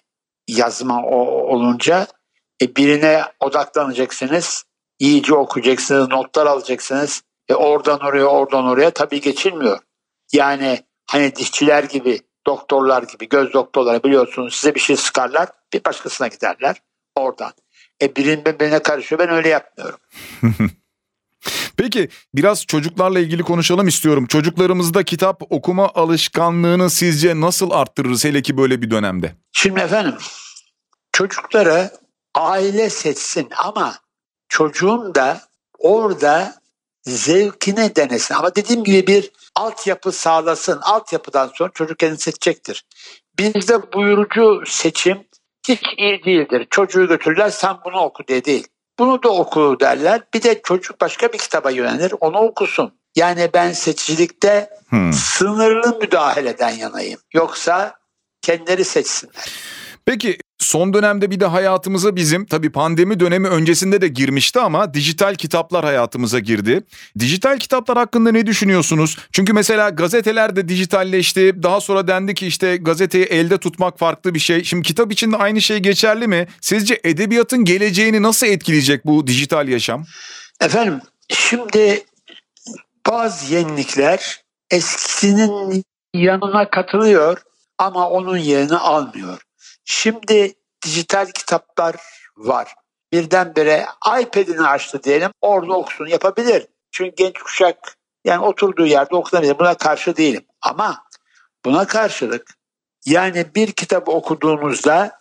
Yazma 0.48 1.04
o, 1.04 1.18
olunca 1.56 2.08
e 2.62 2.76
birine 2.76 3.24
odaklanacaksınız. 3.40 4.64
iyice 5.00 5.36
okuyacaksınız, 5.36 6.10
notlar 6.10 6.46
alacaksınız. 6.46 7.24
E 7.50 7.56
oradan 7.56 8.00
oraya, 8.00 8.26
oradan 8.26 8.66
oraya 8.66 8.92
tabii 8.92 9.22
geçilmiyor. 9.22 9.80
Yani 10.34 10.84
hani 11.08 11.36
dişçiler 11.36 11.84
gibi, 11.84 12.20
doktorlar 12.48 13.04
gibi, 13.04 13.30
göz 13.30 13.54
doktorları 13.54 14.04
biliyorsunuz 14.04 14.56
size 14.56 14.76
bir 14.76 14.80
şey 14.80 14.96
sıkarlar, 14.96 15.50
bir 15.74 15.86
başkasına 15.86 16.28
giderler 16.28 16.82
oradan. 17.16 17.52
E 18.02 18.16
birinin 18.16 18.46
birbirine 18.46 18.80
karışıyor, 18.80 19.20
ben 19.20 19.30
öyle 19.30 19.50
yapmıyorum. 19.50 20.00
Peki 21.78 22.10
biraz 22.34 22.66
çocuklarla 22.66 23.20
ilgili 23.20 23.44
konuşalım 23.44 23.88
istiyorum. 23.88 24.26
Çocuklarımızda 24.26 25.04
kitap 25.04 25.42
okuma 25.50 25.90
alışkanlığını 25.96 26.90
sizce 26.90 27.42
nasıl 27.42 27.72
arttırırız 27.72 28.26
hele 28.26 28.42
ki 28.42 28.58
böyle 28.58 28.82
bir 28.82 28.92
dönemde? 28.92 29.36
Şimdi 29.52 29.80
efendim 29.80 30.16
çocukları 31.12 31.92
aile 32.36 32.90
seçsin 32.90 33.50
ama 33.58 33.96
çocuğun 34.50 35.16
da 35.16 35.42
orada 35.78 36.56
zevkine 37.02 37.96
denesin. 37.96 38.36
Ama 38.36 38.56
dediğim 38.56 38.84
gibi 38.84 39.08
bir 39.08 39.32
altyapı 39.56 40.12
sağlasın. 40.12 40.80
Altyapıdan 40.82 41.52
sonra 41.56 41.72
çocuk 41.74 42.00
kendini 42.00 42.20
seçecektir. 42.20 42.86
Bizde 43.40 43.94
buyurucu 43.94 44.64
seçim 44.66 45.18
hiç 45.70 45.82
iyi 45.98 46.24
değildir. 46.24 46.68
Çocuğu 46.70 47.08
götürürler 47.08 47.50
sen 47.50 47.76
bunu 47.86 48.00
oku 48.00 48.28
diye 48.28 48.46
değil. 48.46 48.68
Bunu 49.00 49.24
da 49.24 49.30
oku 49.30 49.78
derler. 49.80 50.22
Bir 50.34 50.42
de 50.42 50.62
çocuk 50.62 51.02
başka 51.02 51.34
bir 51.34 51.38
kitaba 51.38 51.72
yönelir 51.72 52.14
onu 52.20 52.38
okusun. 52.38 53.00
Yani 53.16 53.50
ben 53.54 53.72
seçicilikte 53.72 54.70
Hmm. 54.90 55.14
sınırlı 55.14 55.98
müdahaleden 56.02 56.70
yanayım. 56.70 57.20
Yoksa 57.34 57.94
kendileri 58.42 58.86
seçsinler. 58.86 59.52
Peki 60.06 60.38
Son 60.60 60.94
dönemde 60.94 61.32
bir 61.32 61.40
de 61.40 61.46
hayatımıza 61.46 62.16
bizim 62.16 62.46
tabii 62.46 62.72
pandemi 62.72 63.20
dönemi 63.20 63.48
öncesinde 63.48 64.02
de 64.02 64.08
girmişti 64.08 64.60
ama 64.60 64.94
dijital 64.94 65.36
kitaplar 65.36 65.86
hayatımıza 65.86 66.40
girdi. 66.40 66.84
Dijital 67.20 67.58
kitaplar 67.58 67.98
hakkında 67.98 68.32
ne 68.32 68.46
düşünüyorsunuz? 68.46 69.18
Çünkü 69.32 69.54
mesela 69.54 69.90
gazeteler 69.90 70.56
de 70.56 70.68
dijitalleşti. 70.70 71.64
Daha 71.64 71.82
sonra 71.82 72.08
dendi 72.08 72.34
ki 72.34 72.48
işte 72.48 72.78
gazeteyi 72.78 73.26
elde 73.26 73.58
tutmak 73.58 74.00
farklı 74.00 74.34
bir 74.34 74.40
şey. 74.40 74.64
Şimdi 74.64 74.84
kitap 74.84 75.12
için 75.12 75.32
de 75.32 75.38
aynı 75.38 75.62
şey 75.62 75.78
geçerli 75.78 76.28
mi? 76.28 76.48
Sizce 76.62 77.00
edebiyatın 77.04 77.66
geleceğini 77.66 78.22
nasıl 78.24 78.48
etkileyecek 78.48 79.06
bu 79.06 79.28
dijital 79.28 79.68
yaşam? 79.68 80.06
Efendim 80.62 81.02
şimdi 81.30 82.04
bazı 83.08 83.54
yenilikler 83.54 84.42
eskisinin 84.72 85.84
yanına 86.14 86.70
katılıyor 86.70 87.38
ama 87.78 88.10
onun 88.10 88.38
yerini 88.38 88.78
almıyor. 88.78 89.40
Şimdi 89.92 90.54
dijital 90.86 91.26
kitaplar 91.26 91.96
var. 92.38 92.76
Birdenbire 93.14 93.86
iPad'ini 94.22 94.68
açtı 94.68 95.04
diyelim 95.04 95.32
orada 95.42 95.74
okusun 95.74 96.08
yapabilir. 96.08 96.68
Çünkü 96.92 97.16
genç 97.16 97.40
kuşak 97.40 97.98
yani 98.26 98.46
oturduğu 98.46 98.86
yerde 98.86 99.16
okunabilir. 99.16 99.60
Buna 99.60 99.78
karşı 99.78 100.18
değilim. 100.18 100.46
Ama 100.62 101.06
buna 101.66 101.88
karşılık 101.88 102.58
yani 103.06 103.56
bir 103.56 103.72
kitabı 103.72 104.12
okuduğunuzda 104.12 105.20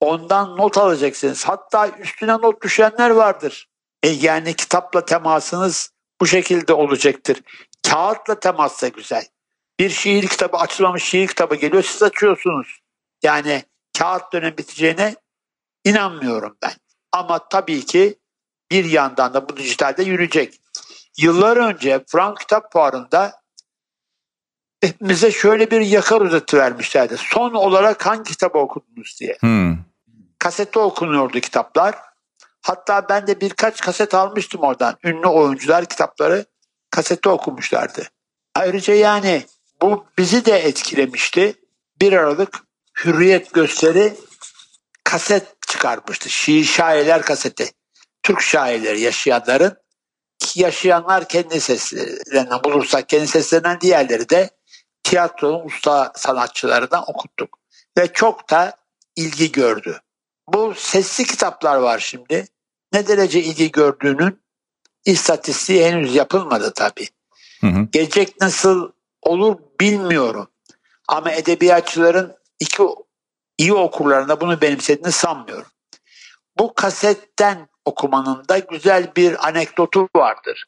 ondan 0.00 0.56
not 0.56 0.78
alacaksınız. 0.78 1.44
Hatta 1.44 1.88
üstüne 1.88 2.32
not 2.32 2.62
düşenler 2.62 3.10
vardır. 3.10 3.68
E 4.02 4.08
yani 4.08 4.54
kitapla 4.54 5.04
temasınız 5.04 5.90
bu 6.20 6.26
şekilde 6.26 6.72
olacaktır. 6.72 7.40
Kağıtla 7.88 8.40
temas 8.40 8.82
da 8.82 8.88
güzel. 8.88 9.26
Bir 9.80 9.90
şiir 9.90 10.26
kitabı 10.26 10.56
açılmamış 10.56 11.04
şiir 11.04 11.26
kitabı 11.26 11.54
geliyor 11.54 11.82
siz 11.82 12.02
açıyorsunuz. 12.02 12.80
Yani 13.22 13.64
kağıt 13.98 14.32
dönem 14.32 14.56
biteceğine 14.56 15.16
inanmıyorum 15.84 16.56
ben. 16.62 16.72
Ama 17.12 17.48
tabii 17.48 17.86
ki 17.86 18.18
bir 18.70 18.84
yandan 18.84 19.34
da 19.34 19.48
bu 19.48 19.56
dijitalde 19.56 20.02
yürüyecek. 20.02 20.60
Yıllar 21.18 21.56
önce 21.56 22.04
Frank 22.06 22.40
Kitap 22.40 22.72
Fuarı'nda 22.72 23.32
hepimize 24.80 25.30
şöyle 25.30 25.70
bir 25.70 25.80
yakar 25.80 26.20
özeti 26.20 26.56
vermişlerdi. 26.58 27.16
Son 27.18 27.54
olarak 27.54 28.06
hangi 28.06 28.30
kitabı 28.30 28.58
okudunuz 28.58 29.16
diye. 29.20 29.36
Hmm. 29.40 29.78
Kasette 30.38 30.78
okunuyordu 30.78 31.40
kitaplar. 31.40 31.94
Hatta 32.62 33.08
ben 33.08 33.26
de 33.26 33.40
birkaç 33.40 33.80
kaset 33.80 34.14
almıştım 34.14 34.60
oradan. 34.60 34.96
Ünlü 35.04 35.26
oyuncular 35.26 35.84
kitapları 35.84 36.44
kasette 36.90 37.28
okumuşlardı. 37.28 38.08
Ayrıca 38.54 38.94
yani 38.94 39.46
bu 39.82 40.06
bizi 40.18 40.44
de 40.44 40.58
etkilemişti. 40.58 41.54
1 42.00 42.12
Aralık 42.12 42.65
Hürriyet 43.04 43.52
gösteri 43.52 44.14
kaset 45.04 45.46
çıkarmıştı. 45.68 46.30
Şiir 46.30 46.64
şairler 46.64 47.22
kaseti. 47.22 47.70
Türk 48.22 48.40
şairleri 48.40 49.00
yaşayanların 49.00 49.76
yaşayanlar 50.54 51.28
kendi 51.28 51.60
seslerinden 51.60 52.64
bulursak 52.64 53.08
kendi 53.08 53.26
seslerinden 53.26 53.80
diğerleri 53.80 54.28
de 54.28 54.50
tiyatronun 55.02 55.66
usta 55.66 56.12
sanatçılarından 56.16 57.04
okuttuk. 57.10 57.58
Ve 57.98 58.12
çok 58.12 58.50
da 58.50 58.76
ilgi 59.16 59.52
gördü. 59.52 60.00
Bu 60.48 60.74
sesli 60.76 61.24
kitaplar 61.24 61.76
var 61.76 61.98
şimdi. 61.98 62.46
Ne 62.92 63.08
derece 63.08 63.42
ilgi 63.42 63.72
gördüğünün 63.72 64.42
istatistiği 65.04 65.84
henüz 65.84 66.14
yapılmadı 66.14 66.72
tabii. 66.74 67.08
Hı 67.60 67.66
hı. 67.66 67.88
Gelecek 67.92 68.40
nasıl 68.40 68.92
olur 69.22 69.58
bilmiyorum. 69.80 70.48
Ama 71.08 71.32
edebiyatçıların 71.32 72.36
iki 72.60 72.82
iyi 73.58 73.74
okurlarına 73.74 74.40
bunu 74.40 74.60
benimsediğini 74.60 75.12
sanmıyorum. 75.12 75.70
Bu 76.58 76.74
kasetten 76.74 77.68
okumanın 77.84 78.48
da 78.48 78.58
güzel 78.58 79.12
bir 79.16 79.48
anekdotu 79.48 80.08
vardır. 80.16 80.64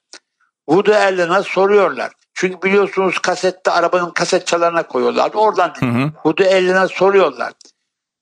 Woody 0.68 0.96
Allen'a 0.96 1.42
soruyorlar. 1.42 2.12
Çünkü 2.34 2.62
biliyorsunuz 2.62 3.18
kasette 3.18 3.70
arabanın 3.70 4.10
kaset 4.10 4.46
çalarına 4.46 4.82
koyuyorlar. 4.82 5.30
Oradan 5.34 5.74
Hı 5.78 5.86
hı. 5.86 6.12
Woody 6.12 6.44
Allen'a 6.44 6.88
soruyorlar. 6.88 7.52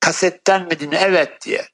Kasetten 0.00 0.62
mi 0.62 0.81
dinle? 0.81 0.96
Evet 0.96 1.44
diye. 1.44 1.66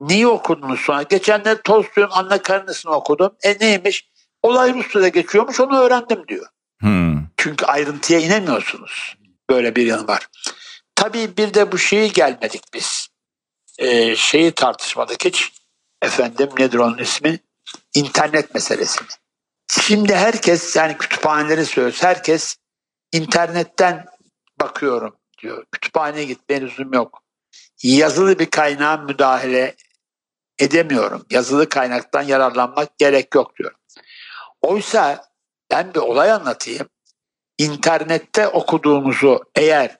Niye 0.00 0.26
okudunuz 0.26 0.80
sonra? 0.80 1.02
Geçen 1.02 1.44
de 1.44 1.62
Tolstoy'un 1.62 2.10
Anna 2.10 2.42
Karenina'sını 2.42 2.92
okudum. 2.92 3.36
E 3.42 3.56
neymiş? 3.60 4.10
Olay 4.42 4.74
Rusya'da 4.74 5.08
geçiyormuş 5.08 5.60
onu 5.60 5.78
öğrendim 5.78 6.28
diyor. 6.28 6.46
Hmm. 6.80 7.18
Çünkü 7.36 7.66
ayrıntıya 7.66 8.20
inemiyorsunuz. 8.20 9.16
Böyle 9.50 9.76
bir 9.76 9.86
yanı 9.86 10.08
var. 10.08 10.28
Tabii 10.96 11.36
bir 11.36 11.54
de 11.54 11.72
bu 11.72 11.78
şeyi 11.78 12.12
gelmedik 12.12 12.62
biz. 12.74 13.08
Ee, 13.78 14.16
şeyi 14.16 14.52
tartışmadık 14.52 15.24
hiç. 15.24 15.52
Efendim 16.02 16.48
nedir 16.58 16.78
onun 16.78 16.98
ismi? 16.98 17.40
İnternet 17.94 18.54
meselesini. 18.54 19.08
Şimdi 19.70 20.14
herkes 20.14 20.76
yani 20.76 20.98
kütüphaneleri 20.98 21.66
söylüyoruz. 21.66 22.02
Herkes 22.02 22.56
internetten 23.12 24.06
bakıyorum 24.60 25.16
diyor. 25.42 25.64
Kütüphaneye 25.72 26.24
gitmeye 26.24 26.60
lüzum 26.60 26.92
yok. 26.92 27.22
Yazılı 27.82 28.38
bir 28.38 28.50
kaynağa 28.50 28.96
müdahale 28.96 29.76
edemiyorum. 30.58 31.26
Yazılı 31.30 31.68
kaynaktan 31.68 32.22
yararlanmak 32.22 32.98
gerek 32.98 33.34
yok 33.34 33.56
diyor. 33.56 33.72
Oysa 34.62 35.24
ben 35.70 35.94
bir 35.94 36.00
olay 36.00 36.32
anlatayım. 36.32 36.88
İnternette 37.58 38.48
okuduğunuzu 38.48 39.44
eğer 39.54 39.98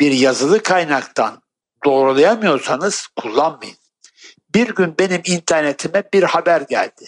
bir 0.00 0.12
yazılı 0.12 0.62
kaynaktan 0.62 1.42
doğrulayamıyorsanız 1.84 3.06
kullanmayın. 3.06 3.76
Bir 4.54 4.74
gün 4.74 4.98
benim 4.98 5.22
internetime 5.24 6.02
bir 6.12 6.22
haber 6.22 6.60
geldi. 6.60 7.04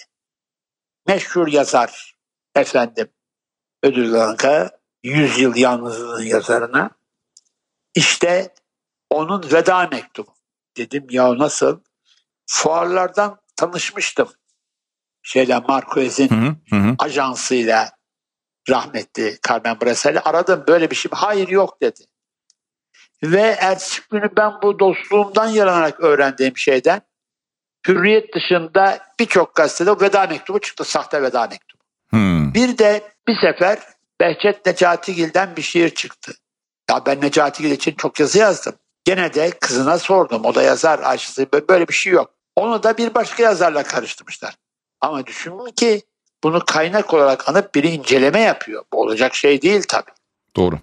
Meşhur 1.07 1.49
yazar 1.49 2.17
efendim 2.55 3.09
Ödül 3.83 4.13
Ganka 4.13 4.71
100 5.03 5.39
yıl 5.39 5.57
yalnızlığın 5.57 6.23
yazarına 6.23 6.91
işte 7.95 8.55
onun 9.11 9.53
veda 9.53 9.87
mektubu. 9.87 10.35
Dedim 10.77 11.07
ya 11.11 11.39
nasıl? 11.39 11.81
Fuarlardan 12.47 13.41
tanışmıştım. 13.57 14.29
Şeyle 15.23 15.59
Marquez'in 15.59 16.59
ajansıyla 16.99 17.91
rahmetli 18.69 19.39
Carmen 19.49 19.81
Brasel'i 19.81 20.21
aradım 20.21 20.65
böyle 20.69 20.91
bir 20.91 20.97
şey. 20.97 21.11
Hayır 21.15 21.49
yok 21.49 21.83
dedi. 21.83 22.01
Ve 23.23 23.57
ertesi 23.61 24.01
günü 24.11 24.31
ben 24.37 24.53
bu 24.63 24.79
dostluğumdan 24.79 25.49
yaranarak 25.49 26.01
öğrendiğim 26.01 26.57
şeyden 26.57 27.01
Hürriyet 27.89 28.35
dışında 28.35 28.99
birçok 29.21 29.55
gazetede 29.55 30.01
veda 30.01 30.27
mektubu 30.27 30.61
çıktı. 30.61 30.85
Sahte 30.85 31.23
veda 31.23 31.47
mektubu. 31.47 31.83
Hmm. 32.11 32.55
Bir 32.55 32.79
de 32.79 33.03
bir 33.29 33.37
sefer 33.41 33.79
Behçet 34.21 34.67
Necatigil'den 34.67 35.57
bir 35.57 35.63
şiir 35.63 35.91
çıktı. 35.91 36.33
Ya 36.91 37.07
ben 37.07 37.21
Necatigil 37.21 37.71
için 37.71 37.93
çok 37.93 38.21
yazı 38.21 38.39
yazdım. 38.39 38.75
Gene 39.05 39.35
de 39.35 39.51
kızına 39.51 39.99
sordum. 39.99 40.45
O 40.45 40.55
da 40.55 40.63
yazar 40.63 41.01
Ayşe'si. 41.03 41.49
Böyle 41.69 41.89
bir 41.89 41.95
şey 41.95 42.13
yok. 42.13 42.35
Onu 42.57 42.83
da 42.83 42.99
bir 42.99 43.15
başka 43.15 43.43
yazarla 43.43 43.83
karıştırmışlar. 43.83 44.55
Ama 45.01 45.27
düşünün 45.27 45.71
ki 45.71 46.03
bunu 46.45 46.65
kaynak 46.65 47.15
olarak 47.15 47.49
anıp 47.49 47.75
biri 47.75 47.89
inceleme 47.89 48.41
yapıyor. 48.41 48.85
Bu 48.93 49.01
olacak 49.01 49.35
şey 49.35 49.63
değil 49.63 49.83
tabii. 49.89 50.11
Doğru. 50.57 50.79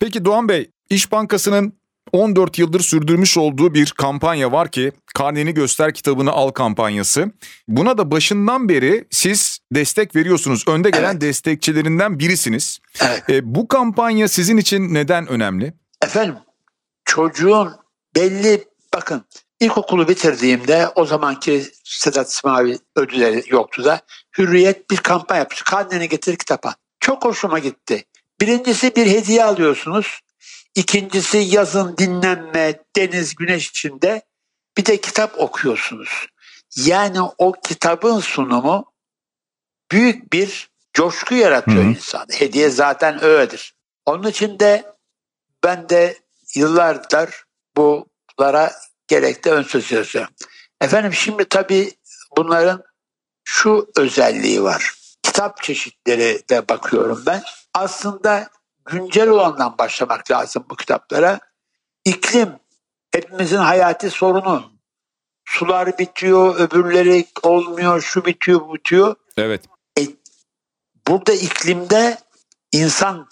Peki 0.00 0.24
Doğan 0.24 0.48
Bey, 0.48 0.70
İş 0.90 1.12
Bankası'nın 1.12 1.78
14 2.12 2.58
yıldır 2.58 2.80
sürdürmüş 2.80 3.36
olduğu 3.38 3.74
bir 3.74 3.90
kampanya 3.90 4.52
var 4.52 4.70
ki 4.70 4.92
Karneni 5.14 5.54
Göster 5.54 5.94
Kitabını 5.94 6.30
Al 6.32 6.50
kampanyası. 6.50 7.32
Buna 7.68 7.98
da 7.98 8.10
başından 8.10 8.68
beri 8.68 9.04
siz 9.10 9.58
destek 9.72 10.16
veriyorsunuz. 10.16 10.68
Önde 10.68 10.90
gelen 10.90 11.10
Evet. 11.12 11.20
destekçilerinden 11.20 12.18
birisiniz. 12.18 12.78
Evet. 13.00 13.30
E, 13.30 13.54
bu 13.54 13.68
kampanya 13.68 14.28
sizin 14.28 14.56
için 14.56 14.94
neden 14.94 15.26
önemli? 15.26 15.74
Efendim 16.02 16.34
çocuğun 17.04 17.72
belli 18.16 18.64
bakın 18.94 19.24
ilkokulu 19.60 20.08
bitirdiğimde 20.08 20.88
o 20.94 21.04
zamanki 21.06 21.64
Sedat 21.84 22.28
İsmail 22.28 22.78
ödülleri 22.96 23.42
yoktu 23.48 23.84
da 23.84 24.00
Hürriyet 24.38 24.90
bir 24.90 24.96
kampanya 24.96 25.38
yapmış. 25.40 25.62
Karneni 25.62 26.08
getir 26.08 26.36
kitapa. 26.36 26.74
Çok 27.00 27.24
hoşuma 27.24 27.58
gitti. 27.58 28.04
Birincisi 28.40 28.96
bir 28.96 29.06
hediye 29.06 29.44
alıyorsunuz. 29.44 30.20
İkincisi 30.78 31.38
yazın 31.38 31.96
dinlenme, 31.96 32.78
deniz, 32.96 33.34
güneş 33.34 33.68
içinde 33.68 34.22
bir 34.76 34.86
de 34.86 35.00
kitap 35.00 35.40
okuyorsunuz. 35.40 36.26
Yani 36.76 37.18
o 37.38 37.52
kitabın 37.52 38.20
sunumu 38.20 38.92
büyük 39.90 40.32
bir 40.32 40.70
coşku 40.94 41.34
yaratıyor 41.34 41.84
Hı 41.84 41.88
hı. 41.88 41.90
insanda. 41.90 42.32
Hediye 42.34 42.70
zaten 42.70 43.24
öyledir. 43.24 43.74
Onun 44.06 44.28
için 44.28 44.58
de 44.58 44.94
ben 45.64 45.88
de 45.88 46.18
yıllardır 46.54 47.44
bunlara 47.76 48.72
gerekli 49.08 49.50
ön 49.50 49.62
söz 49.62 49.92
yazıyorum. 49.92 50.34
Efendim 50.80 51.12
şimdi 51.12 51.44
tabii 51.44 51.92
bunların 52.36 52.84
şu 53.44 53.90
özelliği 53.96 54.62
var. 54.62 54.94
Kitap 55.22 55.62
çeşitleri 55.62 56.42
de 56.50 56.68
bakıyorum 56.68 57.22
ben. 57.26 57.42
Aslında 57.74 58.50
güncel 58.90 59.28
olandan 59.28 59.78
başlamak 59.78 60.30
lazım 60.30 60.64
bu 60.70 60.76
kitaplara. 60.76 61.40
İklim 62.04 62.58
Hepimizin 63.12 63.56
hayati 63.56 64.10
sorunu. 64.10 64.72
Sular 65.44 65.98
bitiyor, 65.98 66.60
öbürleri 66.60 67.26
olmuyor, 67.42 68.00
şu 68.00 68.24
bitiyor, 68.24 68.60
bu 68.60 68.74
bitiyor. 68.74 69.14
Evet. 69.36 69.64
E, 69.98 70.02
burada 71.08 71.32
iklimde 71.32 72.18
insan 72.72 73.28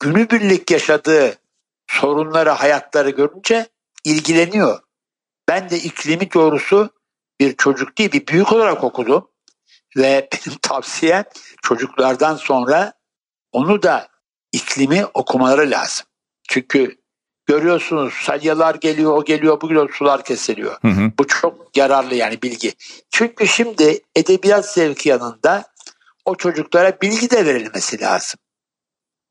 günübirlik 0.00 0.70
yaşadığı 0.70 1.38
sorunları, 1.86 2.50
hayatları 2.50 3.10
görünce 3.10 3.66
ilgileniyor. 4.04 4.80
Ben 5.48 5.70
de 5.70 5.76
iklimi 5.76 6.32
doğrusu 6.32 6.90
bir 7.40 7.56
çocuk 7.56 7.98
değil 7.98 8.12
bir 8.12 8.26
büyük 8.26 8.52
olarak 8.52 8.84
okudum. 8.84 9.30
Ve 9.96 10.28
benim 10.46 10.58
tavsiyem 10.62 11.24
çocuklardan 11.62 12.36
sonra 12.36 12.92
onu 13.52 13.82
da 13.82 14.08
iklimi 14.54 15.06
okumaları 15.14 15.70
lazım. 15.70 16.06
Çünkü 16.48 16.96
görüyorsunuz 17.46 18.14
salyalar 18.14 18.74
geliyor, 18.74 19.12
o 19.16 19.24
geliyor, 19.24 19.60
bu 19.60 19.68
geliyor, 19.68 19.94
sular 19.94 20.24
kesiliyor. 20.24 20.78
Hı 20.82 20.88
hı. 20.88 21.12
Bu 21.18 21.26
çok 21.26 21.76
yararlı 21.76 22.14
yani 22.14 22.42
bilgi. 22.42 22.72
Çünkü 23.10 23.46
şimdi 23.46 24.00
edebiyat 24.16 24.72
zevki 24.72 25.08
yanında 25.08 25.64
o 26.24 26.34
çocuklara 26.34 27.00
bilgi 27.02 27.30
de 27.30 27.46
verilmesi 27.46 28.00
lazım. 28.00 28.40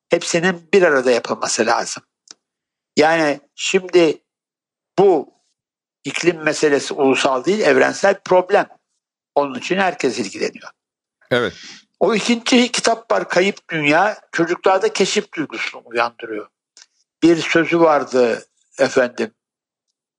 Hepsinin 0.10 0.70
bir 0.74 0.82
arada 0.82 1.12
yapılması 1.12 1.66
lazım. 1.66 2.04
Yani 2.98 3.40
şimdi 3.56 4.22
bu 5.00 5.34
iklim 6.04 6.44
meselesi 6.44 6.94
ulusal 6.94 7.46
değil, 7.46 7.60
evrensel 7.60 8.20
problem. 8.26 8.68
Onun 9.36 9.60
için 9.60 9.78
herkes 9.78 10.20
ilgileniyor. 10.20 10.70
Evet. 11.32 11.54
O 12.04 12.16
ikinci 12.16 12.72
kitap 12.72 13.12
var 13.12 13.30
Kayıp 13.30 13.70
Dünya. 13.70 14.18
Çocuklarda 14.32 14.94
keşif 14.94 15.34
duygusunu 15.34 15.82
uyandırıyor. 15.86 16.48
Bir 17.24 17.38
sözü 17.38 17.80
vardı 17.80 18.46
efendim 18.80 19.32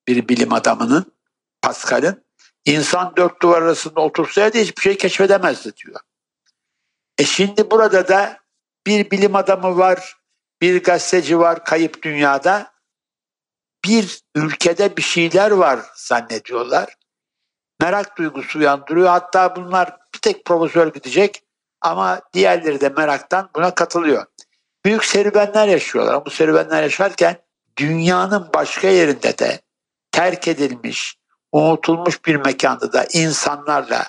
bir 0.09 0.29
bilim 0.29 0.53
adamının 0.53 1.13
Pascal'ın. 1.63 2.25
İnsan 2.65 3.17
dört 3.17 3.43
duvar 3.43 3.63
arasında 3.63 4.01
otursaydı 4.01 4.59
hiçbir 4.59 4.83
şey 4.83 4.97
keşfedemezdi 4.97 5.77
diyor. 5.77 6.01
E 7.19 7.25
şimdi 7.25 7.71
burada 7.71 8.09
da 8.09 8.39
bir 8.87 9.11
bilim 9.11 9.37
adamı 9.37 9.79
var, 9.79 10.17
bir 10.61 10.83
gazeteci 10.83 11.39
var 11.39 11.65
kayıp 11.65 12.03
dünyada. 12.03 12.73
Bir 13.85 14.21
ülkede 14.35 14.97
bir 14.97 15.03
şeyler 15.03 15.51
var 15.51 15.81
zannediyorlar. 15.97 16.97
Merak 17.81 18.19
duygusu 18.19 18.59
uyandırıyor. 18.59 19.09
Hatta 19.09 19.57
bunlar 19.57 19.97
bir 20.15 20.19
tek 20.19 20.45
profesör 20.45 20.93
gidecek 20.93 21.45
ama 21.85 22.21
diğerleri 22.33 22.81
de 22.81 22.89
meraktan 22.89 23.51
buna 23.57 23.75
katılıyor. 23.75 24.27
Büyük 24.85 25.05
serüvenler 25.05 25.69
yaşıyorlar. 25.69 26.27
Bu 26.27 26.31
serüvenler 26.31 26.83
yaşarken 26.83 27.37
dünyanın 27.77 28.49
başka 28.55 28.89
yerinde 28.89 29.39
de 29.39 29.61
terk 30.13 30.49
edilmiş, 30.49 31.17
unutulmuş 31.53 32.25
bir 32.25 32.37
mekanda 32.37 32.93
da 32.93 33.07
insanlarla 33.13 34.07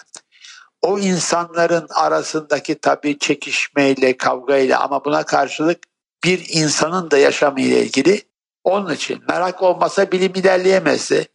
o 0.82 1.00
insanların 1.00 1.88
arasındaki 1.96 2.76
tabii 2.76 3.20
çekişmeyle, 3.20 4.18
kavgayla 4.18 4.80
ama 4.80 5.06
buna 5.06 5.24
karşılık 5.24 5.80
bir 6.24 6.46
insanın 6.50 7.12
da 7.12 7.18
yaşamıyla 7.18 7.78
ilgili 7.78 8.22
onun 8.64 8.94
için 8.94 9.24
merak 9.30 9.64
olmasa 9.64 10.12
bilim 10.12 10.32
ilerleyemezdi. 10.36 11.28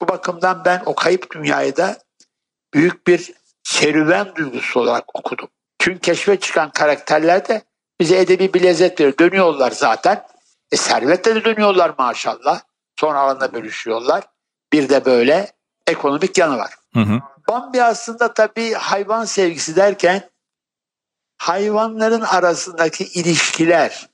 Bu 0.00 0.08
bakımdan 0.08 0.62
ben 0.64 0.82
o 0.86 0.94
kayıp 0.94 1.34
dünyayı 1.34 1.76
da 1.76 1.98
büyük 2.74 3.06
bir 3.06 3.32
serüven 3.62 4.34
duygusu 4.34 4.80
olarak 4.80 5.18
okudum. 5.18 5.48
Tüm 5.78 5.98
keşfe 5.98 6.40
çıkan 6.40 6.70
karakterler 6.70 7.48
de 7.48 7.62
bize 8.00 8.18
edebi 8.18 8.54
bir 8.54 8.62
lezzet 8.62 9.00
veriyor. 9.00 9.18
Dönüyorlar 9.18 9.70
zaten. 9.70 10.26
E 10.72 10.76
servetle 10.76 11.34
de 11.34 11.44
dönüyorlar 11.44 11.94
maşallah. 11.98 12.60
Sonra 12.96 13.18
alanda 13.18 13.52
bölüşüyorlar. 13.52 14.24
Bir 14.72 14.88
de 14.88 15.04
böyle 15.04 15.52
ekonomik 15.86 16.38
yanı 16.38 16.58
var. 16.58 16.74
Hı 16.94 17.00
hı. 17.00 17.20
Bambi 17.48 17.82
aslında 17.82 18.34
tabii 18.34 18.72
hayvan 18.72 19.24
sevgisi 19.24 19.76
derken 19.76 20.30
hayvanların 21.38 22.20
arasındaki 22.20 23.04
ilişkiler. 23.04 24.08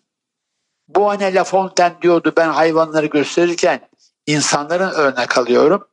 Bu 0.89 1.11
anne 1.11 1.35
La 1.35 1.45
Fontaine 1.45 2.03
diyordu 2.03 2.33
ben 2.37 2.49
hayvanları 2.49 3.07
gösterirken 3.07 3.89
insanların 4.27 4.91
örnek 4.91 5.39
alıyorum. 5.39 5.89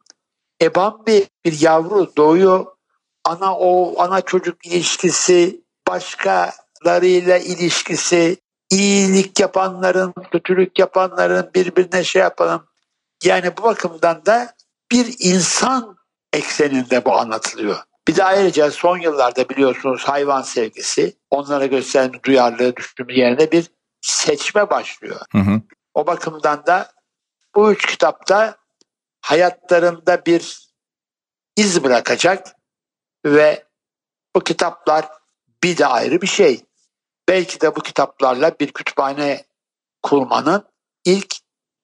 E 0.61 0.75
Bambi 0.75 1.27
bir 1.45 1.61
yavru 1.61 2.15
doğuyor. 2.17 2.65
Ana 3.25 3.57
o 3.57 4.01
ana 4.01 4.21
çocuk 4.21 4.65
ilişkisi, 4.65 5.61
başkalarıyla 5.87 7.37
ilişkisi, 7.37 8.37
iyilik 8.71 9.39
yapanların, 9.39 10.13
kötülük 10.31 10.79
yapanların 10.79 11.51
birbirine 11.55 12.03
şey 12.03 12.21
yapalım. 12.21 12.67
Yani 13.23 13.57
bu 13.57 13.63
bakımdan 13.63 14.25
da 14.25 14.53
bir 14.91 15.15
insan 15.19 15.97
ekseninde 16.33 17.05
bu 17.05 17.17
anlatılıyor. 17.17 17.77
Bir 18.07 18.15
de 18.15 18.23
ayrıca 18.23 18.71
son 18.71 18.97
yıllarda 18.97 19.49
biliyorsunuz 19.49 20.03
hayvan 20.03 20.41
sevgisi, 20.41 21.17
onlara 21.29 21.65
gösteren 21.65 22.11
duyarlılığı 22.25 22.75
düştüğümüz 22.75 23.17
yerine 23.17 23.51
bir 23.51 23.71
seçme 24.01 24.69
başlıyor. 24.69 25.19
Hı 25.31 25.37
hı. 25.37 25.61
O 25.93 26.07
bakımdan 26.07 26.65
da 26.65 26.91
bu 27.55 27.71
üç 27.71 27.85
kitapta 27.85 28.55
hayatlarında 29.21 30.25
bir 30.25 30.71
iz 31.57 31.83
bırakacak 31.83 32.55
ve 33.25 33.63
bu 34.35 34.39
kitaplar 34.39 35.05
bir 35.63 35.77
de 35.77 35.85
ayrı 35.85 36.21
bir 36.21 36.27
şey. 36.27 36.61
Belki 37.27 37.61
de 37.61 37.75
bu 37.75 37.79
kitaplarla 37.79 38.51
bir 38.59 38.71
kütüphane 38.71 39.45
kurmanın 40.03 40.63
ilk 41.05 41.35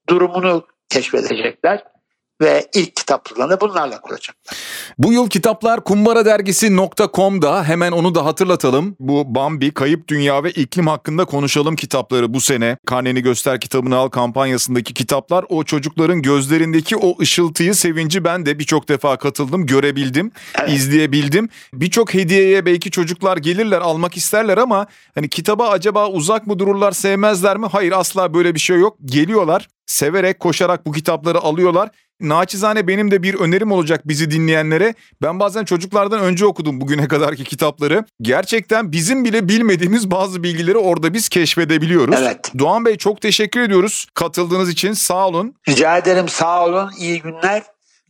durumunu 0.10 0.68
keşfedecekler 0.90 1.97
ve 2.42 2.68
ilk 2.74 2.96
kitaplarını 2.96 3.62
bunlarla 3.62 4.02
kuracaklar. 4.02 4.58
Bu 4.98 5.14
yıl 5.14 5.30
kitaplar 5.30 5.84
kumbaradergisi.com'da 5.84 7.64
hemen 7.64 7.92
onu 7.92 8.16
da 8.16 8.26
hatırlatalım. 8.26 8.96
Bu 9.00 9.36
Bambi, 9.36 9.72
Kayıp 9.72 10.08
Dünya 10.08 10.44
ve 10.44 10.52
İklim 10.52 10.88
hakkında 10.88 11.26
konuşalım 11.26 11.76
kitapları 11.76 12.34
bu 12.34 12.42
sene. 12.42 12.78
Karneni 12.86 13.22
göster 13.22 13.60
kitabını 13.60 13.98
al 13.98 14.10
kampanyasındaki 14.10 14.94
kitaplar 14.94 15.46
o 15.50 15.64
çocukların 15.64 16.22
gözlerindeki 16.22 16.98
o 16.98 17.22
ışıltıyı, 17.22 17.76
sevinci 17.76 18.24
ben 18.24 18.46
de 18.46 18.60
birçok 18.60 18.90
defa 18.90 19.18
katıldım, 19.18 19.66
görebildim, 19.66 20.32
Evet. 20.60 20.70
izleyebildim. 20.70 21.50
Birçok 21.74 22.14
hediyeye 22.14 22.66
belki 22.66 22.92
çocuklar 22.92 23.38
gelirler, 23.38 23.82
almak 23.82 24.18
isterler 24.18 24.58
ama 24.58 24.88
hani 25.16 25.30
kitaba 25.30 25.70
acaba 25.70 26.10
uzak 26.10 26.48
mı 26.48 26.60
dururlar, 26.60 26.92
sevmezler 26.92 27.58
mi? 27.58 27.68
Hayır 27.72 27.92
asla 27.92 28.34
böyle 28.34 28.56
bir 28.56 28.60
şey 28.60 28.80
yok. 28.80 28.98
Geliyorlar, 29.06 29.68
severek, 29.86 30.40
koşarak 30.40 30.86
bu 30.86 30.92
kitapları 30.92 31.40
alıyorlar. 31.40 31.90
Naçizane 32.20 32.88
benim 32.88 33.12
de 33.12 33.24
bir 33.24 33.34
önerim 33.34 33.72
olacak 33.72 34.08
bizi 34.08 34.32
dinleyenlere. 34.32 34.94
Ben 35.22 35.40
bazen 35.40 35.66
çocuklardan 35.66 36.20
önce 36.20 36.46
okudum 36.46 36.82
bugüne 36.82 37.08
kadarki 37.08 37.44
kitapları. 37.44 38.06
Gerçekten 38.22 38.92
bizim 38.92 39.26
bile 39.26 39.50
bilmediğimiz 39.50 40.12
bazı 40.12 40.44
bilgileri 40.44 40.78
orada 40.78 41.14
biz 41.14 41.30
keşfedebiliyoruz. 41.30 42.16
Evet. 42.20 42.52
Doğan 42.60 42.86
Bey 42.86 42.98
çok 42.98 43.22
teşekkür 43.22 43.62
ediyoruz 43.62 44.08
katıldığınız 44.14 44.70
için. 44.70 44.94
Sağ 44.94 45.28
olun. 45.28 45.56
Rica 45.70 45.98
ederim 45.98 46.30
sağ 46.30 46.66
olun, 46.66 46.92
iyi 47.00 47.22
günler. 47.22 47.64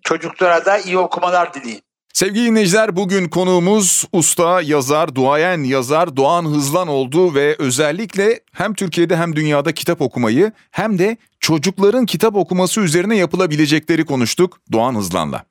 Çocuklara 0.04 0.66
da 0.66 0.78
iyi 0.78 0.98
okumalar 0.98 1.54
dileyim. 1.54 1.82
Sevgili 2.18 2.46
dinleyiciler 2.46 2.96
bugün 2.96 3.28
konuğumuz 3.28 4.06
usta 4.12 4.62
yazar, 4.62 5.16
duayen 5.16 5.64
yazar 5.64 6.18
Doğan 6.18 6.46
Hızlan 6.46 6.88
oldu 6.88 7.36
ve 7.36 7.56
özellikle 7.60 8.40
hem 8.52 8.74
Türkiye'de 8.74 9.18
hem 9.18 9.36
dünyada 9.36 9.72
kitap 9.72 10.02
okumayı 10.02 10.52
hem 10.72 11.00
de 11.00 11.18
çocukların 11.40 12.06
kitap 12.06 12.36
okuması 12.36 12.82
üzerine 12.82 13.18
yapılabilecekleri 13.18 14.06
konuştuk 14.06 14.60
Doğan 14.72 14.96
Hızlan'la. 14.96 15.44